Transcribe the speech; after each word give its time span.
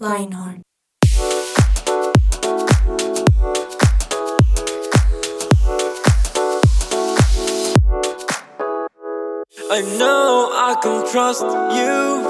Lionheart. 0.00 0.67
I 9.78 9.82
know 9.98 10.48
I 10.52 10.74
can 10.82 11.04
trust 11.12 11.42
you. 11.42 12.24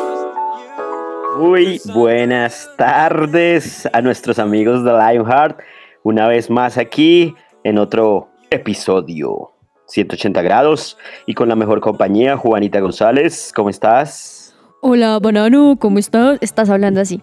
Muy 1.38 1.80
buenas 1.94 2.68
tardes 2.76 3.88
a 3.92 4.02
nuestros 4.02 4.38
amigos 4.38 4.84
de 4.84 4.90
Lionheart. 4.92 5.58
Una 6.02 6.28
vez 6.28 6.50
más 6.50 6.76
aquí 6.76 7.34
en 7.64 7.78
otro 7.78 8.28
episodio 8.50 9.52
180 9.86 10.42
grados 10.42 10.98
y 11.26 11.32
con 11.34 11.48
la 11.48 11.56
mejor 11.56 11.80
compañía, 11.80 12.36
Juanita 12.36 12.80
González. 12.80 13.52
¿Cómo 13.54 13.70
estás? 13.70 14.54
Hola, 14.82 15.18
banano, 15.18 15.76
¿cómo 15.80 15.98
estás? 15.98 16.38
Estás 16.42 16.68
hablando 16.68 17.00
así. 17.00 17.22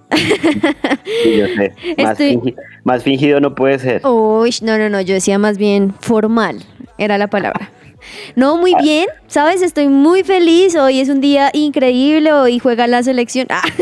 Sí, 1.23 1.37
yo 1.37 1.45
sé. 1.47 1.75
Más, 2.01 2.19
Estoy- 2.19 2.35
fingi- 2.37 2.55
más 2.83 3.03
fingido 3.03 3.39
no 3.39 3.53
puede 3.53 3.77
ser. 3.79 4.01
Uy, 4.07 4.53
no, 4.63 4.77
no, 4.77 4.89
no, 4.89 5.01
yo 5.01 5.13
decía 5.13 5.37
más 5.37 5.57
bien 5.57 5.93
formal, 5.99 6.63
era 6.97 7.17
la 7.17 7.27
palabra. 7.27 7.69
No, 8.35 8.57
muy 8.57 8.73
bien, 8.81 9.07
¿sabes? 9.27 9.61
Estoy 9.61 9.87
muy 9.87 10.23
feliz, 10.23 10.75
hoy 10.75 10.99
es 10.99 11.09
un 11.09 11.21
día 11.21 11.49
increíble, 11.53 12.33
hoy 12.33 12.59
juega 12.59 12.87
la 12.87 13.03
selección. 13.03 13.47
Ah. 13.49 13.61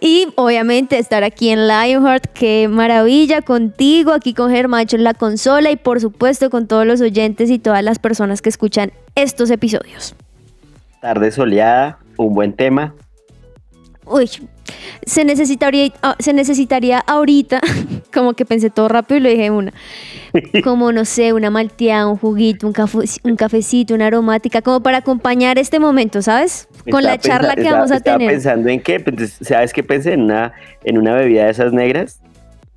Y 0.00 0.28
obviamente 0.36 0.98
estar 0.98 1.24
aquí 1.24 1.50
en 1.50 1.68
Lionheart, 1.68 2.26
qué 2.32 2.68
maravilla 2.68 3.42
contigo, 3.42 4.12
aquí 4.12 4.34
con 4.34 4.50
Germacho 4.50 4.96
en 4.96 5.04
la 5.04 5.14
consola 5.14 5.70
y 5.70 5.76
por 5.76 6.00
supuesto 6.00 6.50
con 6.50 6.66
todos 6.66 6.86
los 6.86 7.00
oyentes 7.00 7.50
y 7.50 7.58
todas 7.58 7.82
las 7.82 7.98
personas 7.98 8.40
que 8.40 8.48
escuchan 8.48 8.92
estos 9.14 9.50
episodios. 9.50 10.14
Tarde 11.00 11.30
soleada, 11.30 11.98
un 12.16 12.34
buen 12.34 12.52
tema. 12.54 12.94
Uy, 14.12 14.28
se 15.06 15.24
necesitaría, 15.24 15.92
ah, 16.02 16.14
se 16.18 16.32
necesitaría 16.32 16.98
ahorita, 16.98 17.60
como 18.14 18.34
que 18.34 18.44
pensé 18.44 18.70
todo 18.70 18.88
rápido 18.88 19.18
y 19.18 19.22
lo 19.22 19.28
dije 19.30 19.50
una, 19.50 19.72
como 20.64 20.92
no 20.92 21.04
sé, 21.04 21.32
una 21.32 21.50
malteada, 21.50 22.06
un 22.06 22.16
juguito, 22.18 22.66
un, 22.66 22.74
un 23.24 23.36
cafecito, 23.36 23.94
una 23.94 24.06
aromática, 24.06 24.62
como 24.62 24.80
para 24.80 24.98
acompañar 24.98 25.58
este 25.58 25.78
momento, 25.80 26.22
¿sabes? 26.22 26.68
Con 26.90 27.02
la 27.04 27.18
charla 27.18 27.50
pensa- 27.50 27.54
que 27.54 27.60
estaba- 27.62 27.76
vamos 27.78 27.90
a 27.90 27.96
estaba 27.96 28.18
tener. 28.18 28.32
pensando 28.32 28.68
en 28.68 28.80
qué, 28.80 29.00
Pues, 29.00 29.38
¿sabes 29.40 29.72
qué 29.72 29.82
pensé? 29.82 30.12
En 30.12 30.22
una, 30.22 30.52
en 30.84 30.98
una 30.98 31.14
bebida 31.14 31.44
de 31.44 31.50
esas 31.50 31.72
negras 31.72 32.20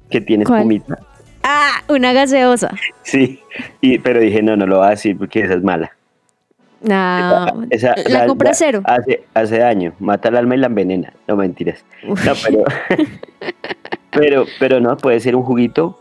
que 0.09 0.21
tiene 0.21 0.43
espumita. 0.43 0.97
Ah, 1.43 1.83
una 1.89 2.11
gaseosa. 2.13 2.71
Sí, 3.03 3.39
y, 3.81 3.99
pero 3.99 4.19
dije, 4.19 4.41
no, 4.41 4.55
no 4.55 4.65
lo 4.65 4.77
voy 4.79 4.87
a 4.87 4.89
decir 4.91 5.15
porque 5.17 5.41
esa 5.41 5.53
es 5.53 5.63
mala. 5.63 5.91
No, 6.87 7.65
Esa- 7.69 7.95
la 8.09 8.25
compra 8.27 8.53
cero. 8.53 8.81
Hace, 8.85 9.23
hace 9.33 9.57
daño, 9.59 9.93
mata 9.99 10.29
el 10.29 10.37
alma 10.37 10.55
y 10.55 10.59
la 10.59 10.67
envenena. 10.67 11.13
No, 11.27 11.35
mentiras. 11.35 11.83
No, 12.03 12.15
pero, 12.43 12.63
pero, 14.11 14.45
pero 14.59 14.79
no, 14.79 14.95
puede 14.97 15.19
ser 15.19 15.35
un 15.35 15.43
juguito. 15.43 15.99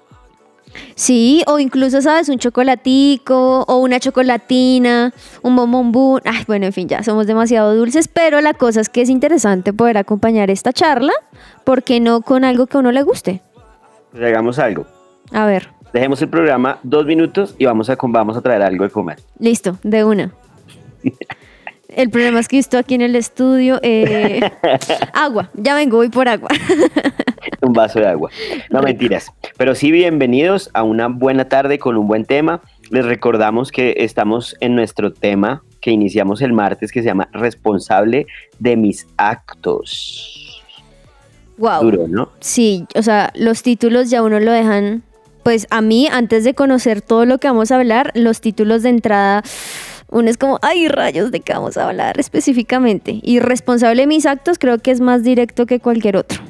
Sí, 0.97 1.43
o 1.47 1.61
incluso, 1.61 2.03
¿sabes? 2.03 2.29
Un 2.29 2.39
chocolatico 2.39 3.63
o 3.69 3.77
una 3.79 4.01
chocolatina, 4.01 5.13
un 5.43 5.55
bombombún. 5.55 6.21
Ay, 6.25 6.43
bueno, 6.49 6.67
en 6.67 6.73
fin, 6.73 6.89
ya 6.89 7.03
somos 7.05 7.27
demasiado 7.29 7.77
dulces, 7.77 8.09
pero 8.09 8.41
la 8.41 8.55
cosa 8.55 8.81
es 8.81 8.89
que 8.89 9.03
es 9.03 9.09
interesante 9.09 9.73
poder 9.73 9.99
acompañar 9.99 10.51
esta 10.51 10.73
charla, 10.73 11.13
¿por 11.63 11.85
qué 11.85 12.01
no 12.01 12.23
con 12.23 12.45
algo 12.45 12.67
que 12.67 12.77
a 12.77 12.81
uno 12.81 12.91
le 12.91 13.03
guste? 13.03 13.41
Pues 14.11 14.23
hagamos 14.25 14.59
algo. 14.59 14.85
A 15.33 15.47
ver, 15.47 15.69
Dejemos 15.93 16.21
el 16.23 16.29
programa 16.29 16.81
dos 16.83 17.07
minutos 17.07 17.55
y 17.57 17.67
vamos 17.67 17.89
a, 17.89 17.97
vamos 18.01 18.37
a 18.37 18.41
traer 18.41 18.63
algo 18.63 18.83
de 18.83 18.91
comer. 18.91 19.19
listo, 19.39 19.79
de 19.85 20.03
una. 20.03 20.33
El 21.89 22.11
problema 22.11 22.41
es 22.41 22.49
que 22.49 22.59
estoy 22.59 22.81
aquí 22.81 22.95
en 22.95 23.03
el 23.03 23.15
estudio. 23.15 23.79
eh, 23.83 24.41
agua, 25.13 25.51
ya 25.55 25.75
vengo, 25.75 25.99
voy 25.99 26.09
por 26.09 26.29
agua. 26.29 26.49
Un 27.61 27.73
vaso 27.73 28.01
de 28.01 28.09
agua. 28.09 28.31
No, 28.71 28.81
Rico. 28.81 28.89
mentiras. 28.89 29.33
Pero 29.57 29.75
sí, 29.75 29.93
bienvenidos 29.93 30.71
a 30.75 30.83
una 30.83 31.09
buena 31.09 31.49
tarde 31.49 31.79
con 31.79 31.97
un 31.97 32.09
buen 32.09 32.25
tema. 32.25 32.61
Les 32.91 33.05
recordamos 33.05 33.71
que 33.71 33.95
estamos 33.99 34.57
en 34.61 34.75
nuestro 34.75 35.13
tema 35.13 35.63
que 35.81 35.91
iniciamos 35.91 36.43
el 36.43 36.53
martes 36.53 36.91
que 36.91 37.01
se 37.01 37.07
llama 37.07 37.29
Responsable 37.33 38.27
de 38.59 38.77
mis 38.77 39.07
actos. 39.17 40.63
Wow. 41.59 41.83
Duro, 41.83 42.09
¿no? 42.09 42.31
Sí, 42.41 42.87
o 42.95 43.03
sea, 43.03 43.31
los 43.37 43.63
títulos 43.63 44.11
ya 44.11 44.23
uno 44.23 44.41
lo 44.41 44.51
dejan, 44.51 45.03
pues 45.45 45.67
a 45.71 45.81
mí, 45.81 46.09
antes 46.11 46.43
de 46.43 46.55
conocer 46.55 47.03
todo 47.03 47.27
lo 47.27 47.39
que 47.39 47.49
vamos 47.49 47.71
a 47.71 47.77
hablar, 47.77 48.11
los 48.15 48.41
títulos 48.41 48.83
de 48.83 48.89
entrada, 48.89 49.43
uno 50.15 50.31
es 50.31 50.39
como, 50.39 50.59
ay, 50.63 50.87
rayos, 50.89 51.31
¿de 51.33 51.41
qué 51.41 51.53
vamos 51.53 51.77
a 51.77 51.89
hablar 51.89 52.19
específicamente? 52.21 53.19
Y 53.23 53.41
responsable 53.41 54.03
de 54.03 54.07
mis 54.07 54.27
actos 54.27 54.59
creo 54.59 54.79
que 54.79 54.93
es 54.93 55.01
más 55.01 55.25
directo 55.25 55.67
que 55.67 55.81
cualquier 55.81 56.17
otro. 56.17 56.41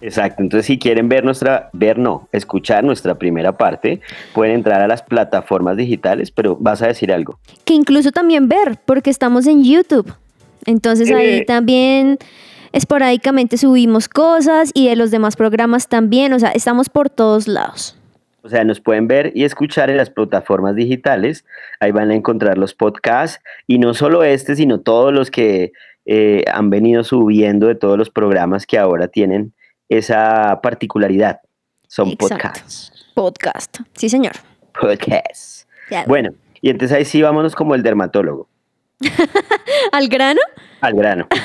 Exacto, 0.00 0.42
entonces 0.42 0.66
si 0.66 0.78
quieren 0.78 1.08
ver 1.08 1.24
nuestra, 1.24 1.68
ver 1.72 1.98
no, 1.98 2.28
escuchar 2.30 2.84
nuestra 2.84 3.16
primera 3.16 3.56
parte, 3.56 4.00
pueden 4.34 4.54
entrar 4.54 4.80
a 4.80 4.86
las 4.86 5.02
plataformas 5.02 5.76
digitales, 5.76 6.30
pero 6.30 6.56
vas 6.60 6.80
a 6.82 6.86
decir 6.86 7.12
algo. 7.12 7.38
Que 7.64 7.74
incluso 7.74 8.12
también 8.12 8.48
ver, 8.48 8.78
porque 8.84 9.10
estamos 9.10 9.46
en 9.46 9.64
YouTube. 9.64 10.12
Entonces 10.64 11.10
ahí 11.10 11.38
Eh. 11.38 11.44
también 11.44 12.18
esporádicamente 12.72 13.56
subimos 13.56 14.08
cosas 14.08 14.70
y 14.74 14.88
de 14.88 14.96
los 14.96 15.10
demás 15.10 15.34
programas 15.34 15.88
también, 15.88 16.32
o 16.34 16.38
sea, 16.38 16.50
estamos 16.50 16.88
por 16.88 17.10
todos 17.10 17.48
lados. 17.48 17.96
O 18.46 18.48
sea, 18.48 18.62
nos 18.62 18.80
pueden 18.80 19.08
ver 19.08 19.32
y 19.34 19.42
escuchar 19.42 19.90
en 19.90 19.96
las 19.96 20.08
plataformas 20.08 20.76
digitales. 20.76 21.44
Ahí 21.80 21.90
van 21.90 22.12
a 22.12 22.14
encontrar 22.14 22.58
los 22.58 22.74
podcasts 22.74 23.42
y 23.66 23.80
no 23.80 23.92
solo 23.92 24.22
este, 24.22 24.54
sino 24.54 24.80
todos 24.80 25.12
los 25.12 25.32
que 25.32 25.72
eh, 26.04 26.44
han 26.52 26.70
venido 26.70 27.02
subiendo 27.02 27.66
de 27.66 27.74
todos 27.74 27.98
los 27.98 28.08
programas 28.08 28.64
que 28.64 28.78
ahora 28.78 29.08
tienen 29.08 29.52
esa 29.88 30.60
particularidad. 30.62 31.40
Son 31.88 32.10
Exacto. 32.10 32.36
podcasts. 32.36 32.92
Podcast. 33.14 33.78
Sí, 33.94 34.08
señor. 34.08 34.34
Podcasts. 34.80 35.66
Ya. 35.90 36.04
Bueno, 36.06 36.30
y 36.60 36.70
entonces 36.70 36.96
ahí 36.96 37.04
sí 37.04 37.20
vámonos 37.22 37.56
como 37.56 37.74
el 37.74 37.82
dermatólogo, 37.82 38.48
¿Al 39.92 40.08
grano? 40.08 40.40
al 40.80 40.94
grano. 40.94 41.26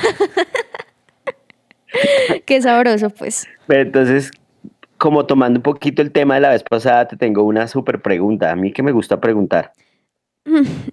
Qué 2.46 2.62
sabroso, 2.62 3.10
pues. 3.10 3.46
Pero 3.66 3.82
entonces, 3.82 4.30
como 5.02 5.26
tomando 5.26 5.58
un 5.58 5.64
poquito 5.64 6.00
el 6.00 6.12
tema 6.12 6.36
de 6.36 6.42
la 6.42 6.50
vez 6.50 6.62
pasada, 6.62 7.08
te 7.08 7.16
tengo 7.16 7.42
una 7.42 7.66
súper 7.66 8.00
pregunta. 8.00 8.52
A 8.52 8.54
mí 8.54 8.72
que 8.72 8.84
me 8.84 8.92
gusta 8.92 9.20
preguntar. 9.20 9.72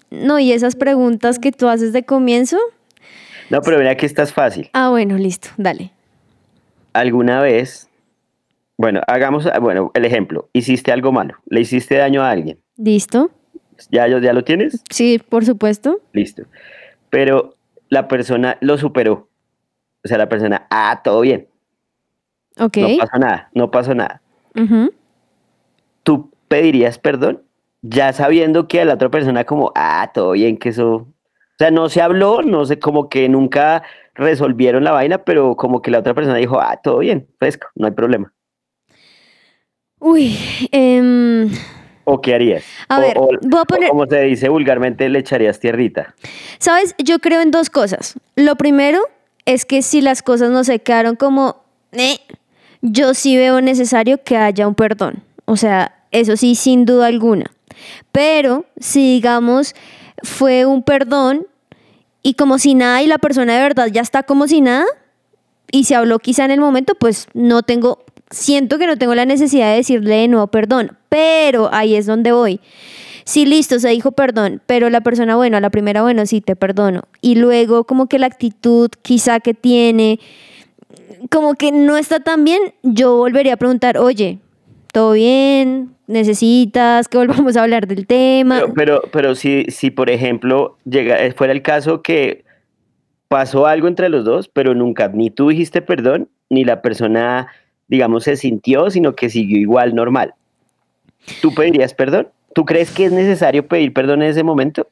No, 0.09 0.40
y 0.40 0.52
esas 0.52 0.75
preguntas 0.75 1.38
que 1.38 1.52
tú 1.52 1.68
haces 1.68 1.94
de 1.94 2.02
comienzo. 2.02 2.58
No, 3.52 3.62
pero 3.62 3.78
mira 3.78 3.96
que 3.96 4.08
esta 4.08 4.24
es 4.24 4.34
fácil. 4.34 4.68
Ah, 4.74 4.90
bueno, 4.90 5.16
listo, 5.20 5.50
dale. 5.58 5.92
¿Alguna 6.94 7.40
vez, 7.40 7.88
bueno, 8.80 9.02
hagamos, 9.06 9.47
bueno, 9.62 9.92
el 9.94 10.06
ejemplo, 10.06 10.50
hiciste 10.53 10.91
algo 10.91 11.12
malo, 11.12 11.36
le 11.46 11.62
hiciste 11.62 11.97
daño 11.97 12.24
a 12.24 12.31
alguien, 12.31 12.58
¿Listo? 12.78 13.30
¿ya, 13.91 14.08
ya 14.08 14.34
lo 14.34 14.44
tienes? 14.44 14.81
Sí, 14.90 15.22
por 15.30 15.46
supuesto. 15.46 16.00
Listo. 16.14 16.46
Pero 17.12 17.53
la 17.90 18.08
persona 18.08 18.58
lo 18.59 18.80
superó. 18.80 19.30
O 20.03 20.08
sea, 20.08 20.18
la 20.18 20.30
persona, 20.30 20.66
ah, 20.72 21.02
todo 21.03 21.22
bien, 21.22 21.48
Ok. 22.59 22.78
no 22.78 22.88
pasó 22.97 23.18
nada, 23.18 23.50
no 23.53 23.72
pasó 23.72 23.96
nada. 23.96 24.22
¿Tú 26.03 26.32
pedirías 26.47 26.97
perdón? 26.97 27.44
Ya 27.82 28.11
sabiendo 28.14 28.67
que 28.67 28.82
a 28.82 28.85
la 28.85 28.96
otra 28.96 29.09
persona 29.09 29.46
como, 29.46 29.72
ah, 29.76 30.11
todo 30.14 30.32
bien, 30.32 30.58
que 30.58 30.70
eso... 30.70 30.96
O 30.96 31.08
sea, 31.59 31.72
no 31.72 31.90
se 31.90 32.02
habló, 32.02 32.41
no 32.41 32.66
sé, 32.66 32.79
como 32.79 33.09
que 33.09 33.28
nunca 33.29 33.84
resolvieron 34.16 34.84
la 34.84 34.91
vaina, 34.91 35.20
pero 35.20 35.56
como 35.56 35.82
que 35.82 35.91
la 35.91 36.00
otra 36.00 36.14
persona 36.14 36.38
dijo, 36.38 36.59
ah, 36.59 36.79
todo 36.82 37.00
bien, 37.00 37.28
fresco, 37.38 37.67
no 37.76 37.85
hay 37.88 37.91
problema. 37.94 38.34
Uy, 40.00 40.38
em, 40.72 41.50
¿O 42.05 42.22
qué 42.22 42.34
harías? 42.34 42.64
A 42.88 42.97
O- 42.97 43.02
ver, 43.02 43.17
o- 43.17 43.29
voy 43.41 43.59
a 43.62 43.66
poner- 43.66 43.90
como 43.90 44.05
se 44.08 44.22
dice 44.22 44.50
vulgarmente, 44.50 45.08
le 45.09 45.20
echarías 45.20 45.59
tierrita. 45.59 46.16
¿sabes? 46.58 46.96
Yo 46.97 47.20
creo 47.20 47.41
en 47.41 47.52
dos 47.52 47.70
cosas. 47.70 48.16
Lo 48.35 48.55
primero 48.55 49.00
es 49.46 49.66
que 49.66 49.82
si 49.82 50.02
las 50.02 50.23
cosas 50.23 50.50
no 50.52 50.64
se 50.64 50.79
quedaron 50.79 51.16
como, 51.17 51.62
"Eh", 51.91 52.17
yo 52.81 53.14
sí 53.14 53.35
veo 53.37 53.61
necesario 53.61 54.23
que 54.23 54.37
haya 54.37 54.67
un 54.67 54.76
perdón. 54.76 55.23
O 55.46 55.58
sea, 55.58 55.96
eso 56.11 56.37
sí, 56.37 56.55
sin 56.55 56.85
duda 56.85 57.08
alguna. 57.08 57.52
Pero 58.11 58.66
si 58.79 59.14
digamos 59.14 59.76
fue 60.23 60.66
un 60.66 60.84
perdón 60.84 61.47
y 62.22 62.34
como 62.34 62.59
si 62.59 62.76
nada 62.76 63.02
y 63.02 63.08
la 63.08 63.17
persona 63.17 63.55
de 63.55 63.61
verdad 63.61 63.87
ya 63.87 64.02
está 64.02 64.23
como 64.23 64.47
si 64.47 64.61
nada 64.61 64.85
y 65.72 65.85
se 65.85 65.96
habló 65.96 66.20
quizá 66.20 66.46
en 66.46 66.52
el 66.52 66.59
momento, 66.59 66.96
pues 66.96 67.28
no 67.34 67.64
tengo 67.64 68.03
siento 68.31 68.78
que 68.78 68.87
no 68.87 68.97
tengo 68.97 69.16
la 69.16 69.26
necesidad 69.26 69.72
de 69.72 69.78
decirle 69.78 70.16
de 70.16 70.28
nuevo 70.28 70.47
perdón, 70.47 70.97
pero 71.09 71.70
ahí 71.73 71.96
es 71.96 72.05
donde 72.05 72.31
voy. 72.31 72.59
Sí, 73.26 73.46
listo, 73.46 73.79
se 73.79 73.90
dijo 73.90 74.11
perdón, 74.11 74.61
pero 74.66 74.90
la 74.90 75.02
persona, 75.02 75.35
bueno, 75.35 75.58
a 75.58 75.59
la 75.59 75.70
primera, 75.70 76.02
bueno, 76.02 76.26
sí, 76.26 76.41
te 76.41 76.55
perdono. 76.55 77.03
Y 77.22 77.35
luego 77.35 77.84
como 77.84 78.08
que 78.08 78.17
la 78.17 78.26
actitud 78.26 78.90
quizá 79.03 79.40
que 79.40 79.53
tiene, 79.53 80.20
como 81.29 81.55
que 81.55 81.71
no 81.71 81.97
está 81.97 82.19
tan 82.19 82.43
bien, 82.43 82.73
yo 82.83 83.17
volvería 83.17 83.53
a 83.53 83.57
preguntar, 83.57 83.97
oye, 83.97 84.39
¿todo 84.91 85.13
bien? 85.13 85.95
¿Necesitas 86.07 87.07
que 87.07 87.17
volvamos 87.17 87.55
a 87.57 87.63
hablar 87.63 87.87
del 87.87 88.07
tema? 88.07 88.59
Pero, 88.59 88.73
pero, 88.73 89.01
pero 89.11 89.35
si, 89.35 89.66
si, 89.69 89.91
por 89.91 90.09
ejemplo, 90.09 90.77
llega, 90.85 91.23
eh, 91.23 91.31
fuera 91.33 91.53
el 91.53 91.61
caso 91.61 92.01
que 92.01 92.43
pasó 93.27 93.67
algo 93.67 93.87
entre 93.87 94.09
los 94.09 94.25
dos, 94.25 94.49
pero 94.49 94.73
nunca 94.73 95.07
ni 95.07 95.29
tú 95.29 95.49
dijiste 95.49 95.81
perdón, 95.81 96.29
ni 96.49 96.66
la 96.66 96.81
persona, 96.81 97.47
digamos, 97.87 98.23
se 98.23 98.35
sintió, 98.35 98.89
sino 98.89 99.16
que 99.16 99.29
siguió 99.29 99.59
igual 99.59 99.95
normal. 99.95 100.33
¿Tú 101.41 101.53
pedirías 101.53 101.93
perdón? 101.93 102.29
¿Tú 102.53 102.66
crees 102.66 102.91
que 102.91 103.05
es 103.05 103.11
necesario 103.11 103.67
pedir 103.67 103.93
perdón 103.93 104.23
en 104.23 104.29
ese 104.29 104.43
momento? 104.43 104.87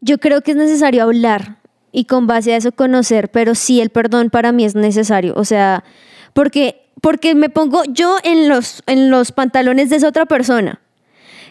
Yo 0.00 0.18
creo 0.18 0.42
que 0.42 0.50
es 0.50 0.56
necesario 0.56 1.04
hablar 1.04 1.56
y 1.96 2.04
con 2.04 2.26
base 2.26 2.52
a 2.52 2.58
eso 2.58 2.72
conocer, 2.72 3.30
pero 3.30 3.54
sí 3.54 3.80
el 3.80 3.88
perdón 3.88 4.28
para 4.28 4.52
mí 4.52 4.66
es 4.66 4.74
necesario, 4.74 5.32
o 5.34 5.46
sea, 5.46 5.82
porque 6.34 6.82
porque 7.00 7.34
me 7.34 7.48
pongo 7.48 7.84
yo 7.88 8.18
en 8.22 8.50
los 8.50 8.82
en 8.86 9.10
los 9.10 9.32
pantalones 9.32 9.88
de 9.88 9.96
esa 9.96 10.08
otra 10.08 10.26
persona. 10.26 10.82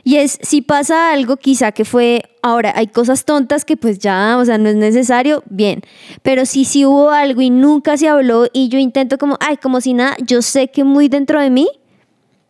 Y 0.03 0.17
es 0.17 0.37
si 0.43 0.61
pasa 0.61 1.11
algo 1.11 1.37
quizá 1.37 1.71
que 1.71 1.83
fue 1.83 2.25
ahora 2.43 2.73
hay 2.75 2.85
cosas 2.85 3.25
tontas 3.25 3.65
que 3.65 3.75
pues 3.75 3.97
ya, 3.97 4.37
o 4.37 4.45
sea, 4.45 4.59
no 4.59 4.69
es 4.69 4.75
necesario, 4.75 5.41
bien. 5.49 5.81
Pero 6.21 6.45
si 6.45 6.63
si 6.63 6.85
hubo 6.85 7.09
algo 7.09 7.41
y 7.41 7.49
nunca 7.49 7.97
se 7.97 8.07
habló 8.07 8.45
y 8.53 8.69
yo 8.69 8.77
intento 8.77 9.17
como, 9.17 9.37
ay, 9.39 9.57
como 9.57 9.81
si 9.81 9.95
nada, 9.95 10.15
yo 10.23 10.43
sé 10.43 10.67
que 10.67 10.83
muy 10.83 11.07
dentro 11.07 11.41
de 11.41 11.49
mí 11.49 11.67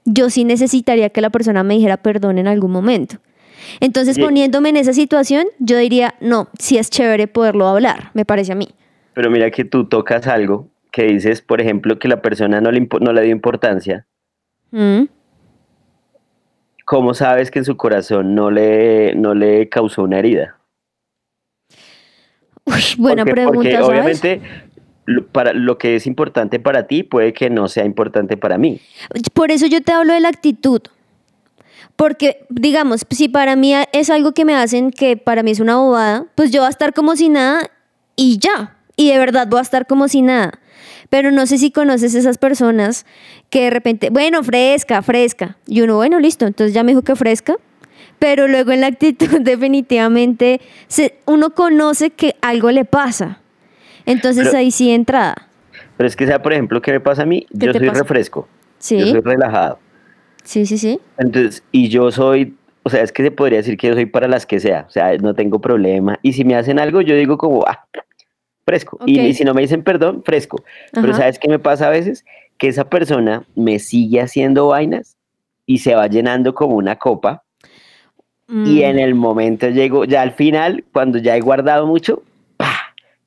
yo 0.03 0.29
sí 0.29 0.43
necesitaría 0.43 1.11
que 1.11 1.21
la 1.21 1.29
persona 1.29 1.63
me 1.63 1.75
dijera 1.75 1.95
perdón 1.95 2.39
en 2.39 2.47
algún 2.49 2.73
momento. 2.73 3.19
Entonces, 3.79 4.19
poniéndome 4.19 4.69
en 4.69 4.77
esa 4.77 4.93
situación, 4.93 5.45
yo 5.59 5.77
diría, 5.77 6.15
no, 6.19 6.49
sí 6.59 6.77
es 6.77 6.89
chévere 6.89 7.27
poderlo 7.27 7.67
hablar, 7.67 8.11
me 8.13 8.25
parece 8.25 8.53
a 8.53 8.55
mí. 8.55 8.69
Pero 9.13 9.29
mira 9.29 9.49
que 9.51 9.65
tú 9.65 9.85
tocas 9.85 10.27
algo 10.27 10.69
que 10.91 11.03
dices, 11.03 11.41
por 11.41 11.61
ejemplo, 11.61 11.99
que 11.99 12.07
la 12.07 12.21
persona 12.21 12.61
no 12.61 12.71
le, 12.71 12.87
no 13.01 13.13
le 13.13 13.21
dio 13.21 13.31
importancia. 13.31 14.05
Mm. 14.71 15.03
¿Cómo 16.85 17.13
sabes 17.13 17.49
que 17.49 17.59
en 17.59 17.65
su 17.65 17.77
corazón 17.77 18.35
no 18.35 18.51
le, 18.51 19.15
no 19.15 19.33
le 19.33 19.69
causó 19.69 20.03
una 20.03 20.19
herida? 20.19 20.57
Uy, 22.65 22.81
buena 22.97 23.25
pregunta. 23.25 23.55
Porque 23.55 23.79
obviamente 23.79 24.41
para 25.31 25.53
lo 25.53 25.77
que 25.77 25.95
es 25.95 26.07
importante 26.07 26.59
para 26.59 26.87
ti 26.87 27.03
puede 27.03 27.33
que 27.33 27.49
no 27.49 27.67
sea 27.67 27.85
importante 27.85 28.37
para 28.37 28.57
mí. 28.57 28.81
Por 29.33 29.51
eso 29.51 29.67
yo 29.67 29.81
te 29.81 29.91
hablo 29.91 30.13
de 30.13 30.19
la 30.19 30.29
actitud. 30.29 30.81
Porque, 31.95 32.45
digamos, 32.49 33.05
si 33.09 33.29
para 33.29 33.55
mí 33.55 33.73
es 33.93 34.09
algo 34.09 34.33
que 34.33 34.43
me 34.45 34.55
hacen 34.55 34.91
que 34.91 35.15
para 35.15 35.43
mí 35.43 35.51
es 35.51 35.59
una 35.59 35.77
bobada, 35.77 36.25
pues 36.35 36.51
yo 36.51 36.61
voy 36.61 36.67
a 36.67 36.69
estar 36.69 36.93
como 36.93 37.15
si 37.15 37.29
nada 37.29 37.69
y 38.15 38.37
ya. 38.39 38.75
Y 38.97 39.09
de 39.09 39.17
verdad 39.17 39.47
voy 39.47 39.59
a 39.59 39.61
estar 39.61 39.87
como 39.87 40.07
si 40.07 40.21
nada. 40.21 40.59
Pero 41.09 41.31
no 41.31 41.45
sé 41.45 41.57
si 41.57 41.71
conoces 41.71 42.15
esas 42.15 42.37
personas 42.37 43.05
que 43.49 43.63
de 43.63 43.69
repente, 43.69 44.09
bueno, 44.09 44.43
fresca, 44.43 45.01
fresca. 45.01 45.57
Y 45.67 45.81
uno, 45.81 45.95
bueno, 45.95 46.19
listo, 46.19 46.45
entonces 46.45 46.73
ya 46.73 46.83
me 46.83 46.91
dijo 46.91 47.03
que 47.03 47.15
fresca. 47.15 47.55
Pero 48.19 48.47
luego 48.47 48.71
en 48.71 48.81
la 48.81 48.87
actitud 48.87 49.27
definitivamente 49.41 50.61
uno 51.25 51.51
conoce 51.51 52.09
que 52.09 52.35
algo 52.41 52.71
le 52.71 52.85
pasa. 52.85 53.39
Entonces 54.05 54.53
ahí 54.53 54.71
sí 54.71 54.91
entrada. 54.91 55.47
Pero 55.97 56.07
es 56.07 56.15
que 56.15 56.27
sea, 56.27 56.41
por 56.41 56.53
ejemplo, 56.53 56.81
¿qué 56.81 56.91
me 56.91 56.99
pasa 56.99 57.23
a 57.23 57.25
mí? 57.25 57.47
Yo 57.51 57.71
soy 57.71 57.87
refresco. 57.89 58.47
Sí. 58.79 58.99
Yo 58.99 59.07
soy 59.07 59.21
relajado. 59.21 59.79
Sí, 60.45 60.65
sí, 60.65 60.77
sí. 60.77 60.99
Entonces, 61.17 61.63
y 61.71 61.89
yo 61.89 62.11
soy, 62.11 62.55
o 62.83 62.89
sea, 62.89 63.01
es 63.01 63.11
que 63.11 63.23
se 63.23 63.31
podría 63.31 63.57
decir 63.57 63.77
que 63.77 63.87
yo 63.87 63.93
soy 63.93 64.05
para 64.05 64.27
las 64.27 64.45
que 64.45 64.59
sea, 64.59 64.85
o 64.87 64.91
sea, 64.91 65.17
no 65.17 65.33
tengo 65.33 65.59
problema. 65.59 66.17
Y 66.21 66.33
si 66.33 66.45
me 66.45 66.55
hacen 66.55 66.79
algo, 66.79 67.01
yo 67.01 67.15
digo 67.15 67.37
como, 67.37 67.65
ah, 67.67 67.85
fresco. 68.65 68.99
Y, 69.05 69.33
si 69.33 69.43
no 69.43 69.53
me 69.53 69.61
dicen 69.61 69.83
perdón, 69.83 70.23
fresco. 70.23 70.63
Pero 70.93 71.13
¿sabes 71.13 71.37
qué 71.39 71.49
me 71.49 71.59
pasa 71.59 71.87
a 71.87 71.91
veces? 71.91 72.23
Que 72.57 72.67
esa 72.67 72.89
persona 72.89 73.45
me 73.55 73.79
sigue 73.79 74.21
haciendo 74.21 74.67
vainas 74.67 75.17
y 75.65 75.79
se 75.79 75.95
va 75.95 76.07
llenando 76.07 76.53
como 76.53 76.75
una 76.75 76.95
copa. 76.95 77.43
Y 78.47 78.53
mm. 78.53 78.83
en 78.83 78.99
el 78.99 79.15
momento 79.15 79.67
llego, 79.69 80.05
ya 80.05 80.21
al 80.21 80.33
final, 80.33 80.85
cuando 80.93 81.17
ya 81.17 81.35
he 81.35 81.41
guardado 81.41 81.87
mucho, 81.87 82.21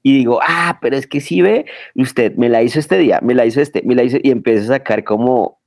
y 0.03 0.17
digo, 0.17 0.39
ah, 0.43 0.79
pero 0.81 0.97
es 0.97 1.07
que 1.07 1.21
si 1.21 1.43
ve, 1.43 1.67
usted 1.97 2.37
me 2.37 2.49
la 2.49 2.63
hizo 2.63 2.79
este 2.79 2.97
día, 2.99 3.19
me 3.21 3.35
la 3.35 3.45
hizo 3.45 3.61
este, 3.61 3.83
me 3.83 3.97
la 3.97 4.05
hizo, 4.05 4.19
y 4.23 4.31
empiezo 4.31 4.73
a 4.73 4.77
sacar 4.77 5.03
como, 5.03 5.58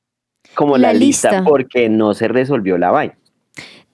como 0.56 0.78
la, 0.78 0.94
lista. 0.94 1.44
porque 1.44 1.90
no 1.90 2.14
se 2.14 2.28
resolvió 2.28 2.78
la 2.78 2.92
vaina. 2.92 3.16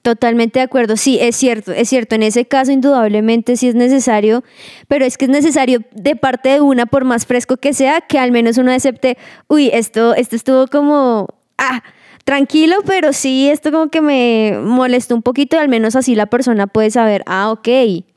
Totalmente 0.02 0.60
de 0.60 0.64
acuerdo, 0.64 0.96
sí, 0.96 1.18
es 1.20 1.36
cierto, 1.36 1.74
es 1.74 1.90
cierto, 1.90 2.16
en 2.16 2.24
ese 2.24 2.46
caso 2.46 2.72
indudablemente 2.72 3.58
sí 3.58 3.68
es 3.68 3.76
necesario, 3.76 4.44
pero 4.88 5.04
es 5.04 5.18
que 5.18 5.26
es 5.26 5.32
necesario 5.32 5.82
de 5.92 6.16
parte 6.16 6.50
de 6.50 6.62
una, 6.62 6.86
por 6.86 7.04
más 7.04 7.26
fresco 7.26 7.58
que 7.58 7.74
sea, 7.74 8.00
que 8.00 8.18
al 8.18 8.32
menos 8.32 8.58
uno 8.58 8.72
acepte, 8.72 9.18
uy, 9.50 9.70
esto, 9.74 10.16
esto 10.16 10.38
estuvo 10.38 10.68
como, 10.68 11.28
ah, 11.58 11.84
tranquilo, 12.24 12.78
pero 12.86 13.12
sí, 13.12 13.50
esto 13.50 13.72
como 13.72 13.90
que 13.90 14.00
me 14.00 14.58
molestó 14.64 15.14
un 15.14 15.24
poquito 15.24 15.58
y 15.58 15.60
al 15.60 15.68
menos 15.68 15.98
así 15.98 16.16
la 16.16 16.28
persona 16.28 16.68
puede 16.68 16.90
saber, 16.90 17.24
ah, 17.26 17.52
ok, 17.52 17.68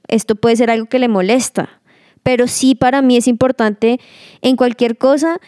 esto 0.07 0.37
puede 0.37 0.55
ser 0.55 0.71
algo 0.71 0.87
que 0.87 1.01
le 1.01 1.09
molesta 1.09 1.81
pero 2.23 2.47
sí 2.47 2.75
para 2.75 3.03
mí 3.03 3.17
es 3.17 3.29
importante 3.29 4.01
en 4.43 4.57
cualquier 4.57 4.97
cosa 4.99 5.41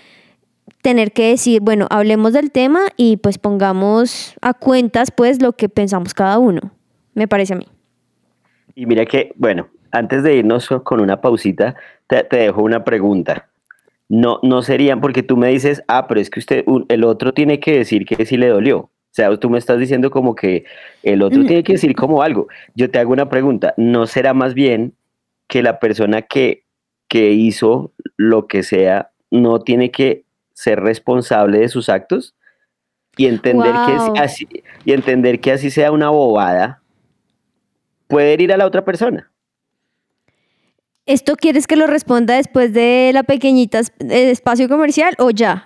tener 0.82 1.12
que 1.12 1.28
decir, 1.28 1.60
bueno, 1.62 1.86
hablemos 1.90 2.32
del 2.32 2.50
tema 2.50 2.80
y 2.96 3.16
pues 3.16 3.38
pongamos 3.38 4.34
a 4.42 4.52
cuentas 4.52 5.10
pues 5.10 5.40
lo 5.40 5.52
que 5.52 5.68
pensamos 5.68 6.12
cada 6.12 6.38
uno, 6.38 6.60
me 7.14 7.28
parece 7.28 7.54
a 7.54 7.56
mí. 7.56 7.68
Y 8.74 8.86
mira 8.86 9.06
que, 9.06 9.32
bueno, 9.36 9.68
antes 9.92 10.22
de 10.22 10.36
irnos 10.36 10.68
con 10.82 11.00
una 11.00 11.20
pausita, 11.20 11.76
te, 12.08 12.24
dejo 12.30 12.62
una 12.62 12.84
pregunta. 12.84 13.48
No, 14.08 14.40
no 14.42 14.62
serían, 14.62 15.00
porque 15.00 15.22
tú 15.22 15.36
me 15.36 15.48
dices, 15.48 15.82
ah, 15.88 16.06
pero 16.06 16.20
es 16.20 16.28
que 16.28 16.40
usted, 16.40 16.64
el 16.88 17.04
otro 17.04 17.32
tiene 17.32 17.60
que 17.60 17.78
decir 17.78 18.04
que 18.04 18.26
sí 18.26 18.36
le 18.36 18.48
dolió. 18.48 18.78
O 18.78 19.14
sea, 19.14 19.34
tú 19.36 19.50
me 19.50 19.58
estás 19.58 19.78
diciendo 19.78 20.10
como 20.10 20.34
que 20.34 20.64
el 21.02 21.22
otro 21.22 21.40
mm. 21.40 21.46
tiene 21.46 21.62
que 21.62 21.74
decir 21.74 21.94
como 21.94 22.22
algo. 22.22 22.48
Yo 22.74 22.90
te 22.90 22.98
hago 22.98 23.12
una 23.12 23.28
pregunta, 23.28 23.74
¿no 23.76 24.06
será 24.06 24.34
más 24.34 24.54
bien 24.54 24.94
que 25.48 25.62
la 25.62 25.78
persona 25.78 26.22
que, 26.22 26.64
que 27.08 27.32
hizo 27.32 27.92
lo 28.16 28.46
que 28.46 28.62
sea 28.62 29.10
no 29.30 29.60
tiene 29.60 29.90
que 29.90 30.24
ser 30.62 30.80
responsable 30.80 31.58
de 31.58 31.68
sus 31.68 31.88
actos 31.88 32.36
y 33.16 33.26
entender, 33.26 33.74
que 33.86 34.20
así, 34.20 34.48
y 34.84 34.92
entender 34.92 35.40
que 35.40 35.52
así 35.52 35.70
sea 35.70 35.90
una 35.90 36.10
bobada, 36.10 36.80
puede 38.06 38.40
ir 38.40 38.52
a 38.52 38.56
la 38.56 38.66
otra 38.66 38.84
persona. 38.84 39.28
¿Esto 41.04 41.34
quieres 41.34 41.66
que 41.66 41.74
lo 41.74 41.88
responda 41.88 42.36
después 42.36 42.72
de 42.72 43.10
la 43.12 43.24
pequeñita 43.24 43.80
espacio 44.08 44.68
comercial 44.68 45.14
o 45.18 45.30
ya? 45.30 45.64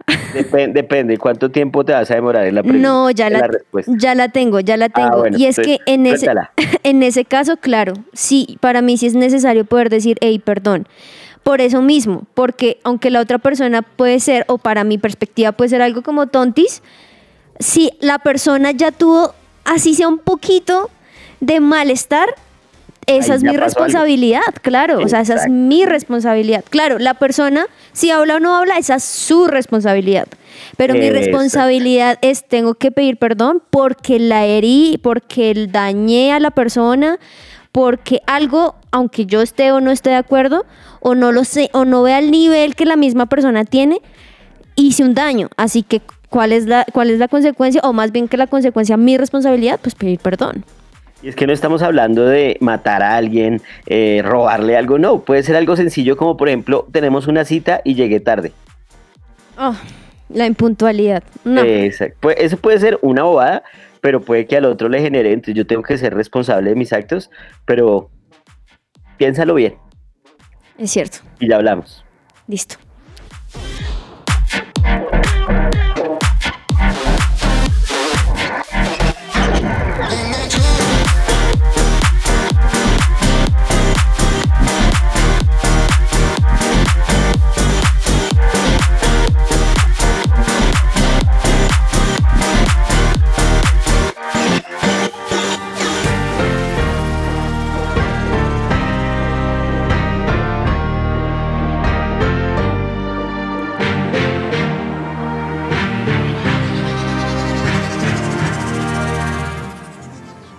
Depende, 0.73 1.19
¿cuánto 1.19 1.51
tiempo 1.51 1.85
te 1.85 1.93
vas 1.93 2.11
a 2.11 2.15
demorar 2.15 2.47
en 2.47 2.55
la 2.55 2.63
pregunta? 2.63 2.89
No, 2.89 3.11
ya 3.11 3.29
la, 3.29 3.51
ya 3.87 4.15
la 4.15 4.31
tengo, 4.31 4.61
ya 4.61 4.79
la 4.79 4.87
ah, 4.87 4.89
tengo. 4.95 5.37
y 5.37 5.45
es 5.45 5.57
que 5.57 5.81
en 5.85 6.07
ese, 6.07 6.31
en 6.85 7.03
ese 7.03 7.27
caso, 7.27 7.59
claro, 7.59 7.93
sí, 8.15 8.57
para 8.61 8.81
mí 8.81 8.97
sí 8.97 9.09
es 9.09 9.15
necesario 9.15 9.67
poder 9.67 9.91
decir, 9.91 10.17
hey, 10.23 10.39
perdón. 10.39 10.89
Por 11.47 11.61
eso 11.61 11.81
mismo, 11.81 12.25
porque 12.35 12.81
aunque 12.83 13.09
la 13.09 13.21
otra 13.21 13.39
persona 13.39 13.83
puede 13.83 14.19
ser, 14.19 14.45
o 14.49 14.59
para 14.59 14.83
mi 14.83 14.99
perspectiva 14.99 15.53
puede 15.53 15.71
ser 15.71 15.81
algo 15.81 16.03
como 16.03 16.27
tontis, 16.27 16.83
si 17.61 17.93
la 18.01 18.19
persona 18.19 18.73
ya 18.73 18.91
tuvo, 18.91 19.33
así 19.65 19.95
sea 19.95 20.09
un 20.09 20.19
poquito 20.19 20.91
de 21.39 21.61
malestar, 21.61 22.29
esa 23.07 23.37
es 23.37 23.45
mi 23.45 23.57
responsabilidad, 23.57 24.43
claro, 24.61 24.99
o 24.99 25.09
sea, 25.09 25.21
esa 25.21 25.37
es 25.37 25.49
mi 25.49 25.87
responsabilidad. 25.87 26.65
Claro, 26.69 26.99
la 26.99 27.15
persona, 27.15 27.67
si 27.93 28.11
habla 28.11 28.35
o 28.35 28.41
no 28.41 28.57
habla, 28.57 28.79
esa 28.79 28.97
es 28.97 29.05
su 29.05 29.47
responsabilidad. 29.47 30.27
Pero 30.77 30.95
mi 30.95 31.11
responsabilidad 31.11 32.19
es, 32.23 32.47
tengo 32.47 32.75
que 32.75 32.91
pedir 32.91 33.17
perdón 33.17 33.63
porque 33.71 34.19
la 34.19 34.45
herí, 34.45 34.99
porque 35.03 35.67
dañé 35.71 36.33
a 36.33 36.41
la 36.41 36.51
persona, 36.51 37.19
porque 37.73 38.23
algo, 38.27 38.75
aunque 38.91 39.27
yo 39.27 39.43
esté 39.43 39.73
o 39.73 39.81
no 39.81 39.91
esté 39.91 40.11
de 40.11 40.17
acuerdo, 40.17 40.65
o 41.01 41.15
no 41.15 41.33
lo 41.33 41.45
sé, 41.45 41.69
o 41.73 41.85
no 41.85 42.03
vea 42.03 42.19
el 42.19 42.31
nivel 42.31 42.75
que 42.75 42.87
la 42.87 42.97
misma 42.97 43.27
persona 43.27 43.65
tiene, 43.65 44.01
hice 44.77 45.05
un 45.05 45.15
daño. 45.15 45.49
Así 45.57 45.83
que, 45.83 46.01
¿cuál 46.31 46.53
es 46.53 46.67
la, 46.67 46.87
cuál 46.93 47.11
es 47.11 47.19
la 47.19 47.29
consecuencia? 47.29 47.81
O 47.85 47.93
más 47.93 48.13
bien 48.13 48.29
que 48.29 48.37
la 48.37 48.47
consecuencia, 48.47 48.97
mi 48.97 49.17
responsabilidad, 49.17 49.79
pues 49.83 49.95
pedir 49.95 50.19
perdón. 50.21 50.65
Y 51.23 51.29
es 51.29 51.37
que 51.37 51.47
no 51.47 51.53
estamos 51.53 51.83
hablando 51.83 52.27
de 52.27 52.59
matar 52.61 53.03
a 53.03 53.17
alguien, 53.17 53.63
eh, 53.87 54.23
robarle 54.25 54.77
algo, 54.77 54.99
no. 54.99 55.21
Puede 55.21 55.43
ser 55.43 55.57
algo 55.57 55.75
sencillo 55.75 56.17
como, 56.17 56.37
por 56.37 56.49
ejemplo, 56.49 56.87
tenemos 56.93 57.27
una 57.27 57.45
cita 57.45 57.81
y 57.85 57.95
llegué 57.95 58.21
tarde. 58.21 58.53
Oh, 59.59 59.75
la 60.29 60.47
impuntualidad. 60.47 61.23
No. 61.45 61.63
Exacto. 61.63 62.17
Pues 62.21 62.37
eso 62.39 62.57
puede 62.57 62.79
ser 62.81 62.99
una 63.03 63.23
bobada, 63.23 63.63
pero 64.01 64.21
puede 64.21 64.47
que 64.47 64.57
al 64.57 64.65
otro 64.65 64.89
le 64.89 65.01
genere. 65.01 65.33
Entonces 65.33 65.55
yo 65.55 65.67
tengo 65.67 65.83
que 65.83 65.99
ser 65.99 66.15
responsable 66.15 66.71
de 66.71 66.77
mis 66.77 66.93
actos, 66.93 67.31
pero 67.65 68.11
piénsalo 69.17 69.55
bien. 69.55 69.77
Es 70.79 70.91
cierto. 70.91 71.19
Y 71.41 71.49
ya 71.49 71.57
hablamos. 71.57 72.05
Listo. 72.47 72.77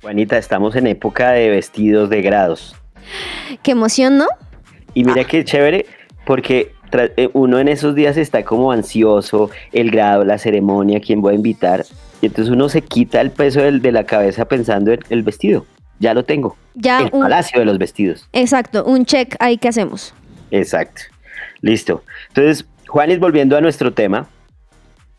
Juanita, 0.01 0.39
estamos 0.39 0.77
en 0.77 0.87
época 0.87 1.33
de 1.33 1.51
vestidos 1.51 2.09
de 2.09 2.23
grados. 2.23 2.77
Qué 3.63 3.73
emoción, 3.73 4.19
¿no? 4.19 4.27
Y 4.95 5.05
mira 5.05 5.25
qué 5.25 5.45
chévere, 5.45 5.87
porque 6.25 6.73
eh, 6.93 7.29
uno 7.33 7.59
en 7.59 7.69
esos 7.69 7.95
días 7.95 8.17
está 8.17 8.45
como 8.45 8.73
ansioso, 8.73 9.51
el 9.73 9.91
grado, 9.91 10.25
la 10.25 10.39
ceremonia, 10.39 11.01
quién 11.01 11.21
voy 11.21 11.33
a 11.33 11.37
invitar. 11.37 11.85
Y 12.21 12.27
entonces 12.27 12.53
uno 12.53 12.69
se 12.69 12.83
quita 12.83 13.21
el 13.21 13.31
peso 13.31 13.61
del, 13.61 13.83
de 13.83 13.93
la 13.93 14.05
cabeza 14.05 14.47
pensando 14.47 14.93
en 14.93 15.01
el 15.11 15.23
vestido. 15.23 15.67
Ya 16.01 16.15
lo 16.15 16.25
tengo. 16.25 16.57
Ya 16.75 17.03
el 17.03 17.11
palacio 17.11 17.59
de 17.59 17.67
los 17.67 17.79
vestidos. 17.79 18.29
Exacto, 18.33 18.85
un 18.85 19.05
check 19.05 19.35
ahí 19.41 19.59
que 19.59 19.69
hacemos. 19.69 20.15
Exacto. 20.51 21.03
Listo. 21.61 22.05
Entonces, 22.29 22.67
Juanis, 22.87 23.19
volviendo 23.19 23.57
a 23.57 23.61
nuestro 23.61 23.93
tema, 23.93 24.29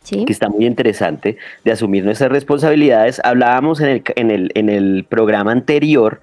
que 0.09 0.33
está 0.33 0.49
muy 0.49 0.65
interesante, 0.65 1.37
de 1.63 1.71
asumir 1.71 2.03
nuestras 2.03 2.31
responsabilidades. 2.31 3.21
Hablábamos 3.23 3.81
en 3.81 3.89
el, 3.89 4.03
en 4.15 4.31
el, 4.31 4.51
en 4.55 4.69
el 4.69 5.05
programa 5.07 5.51
anterior 5.51 6.21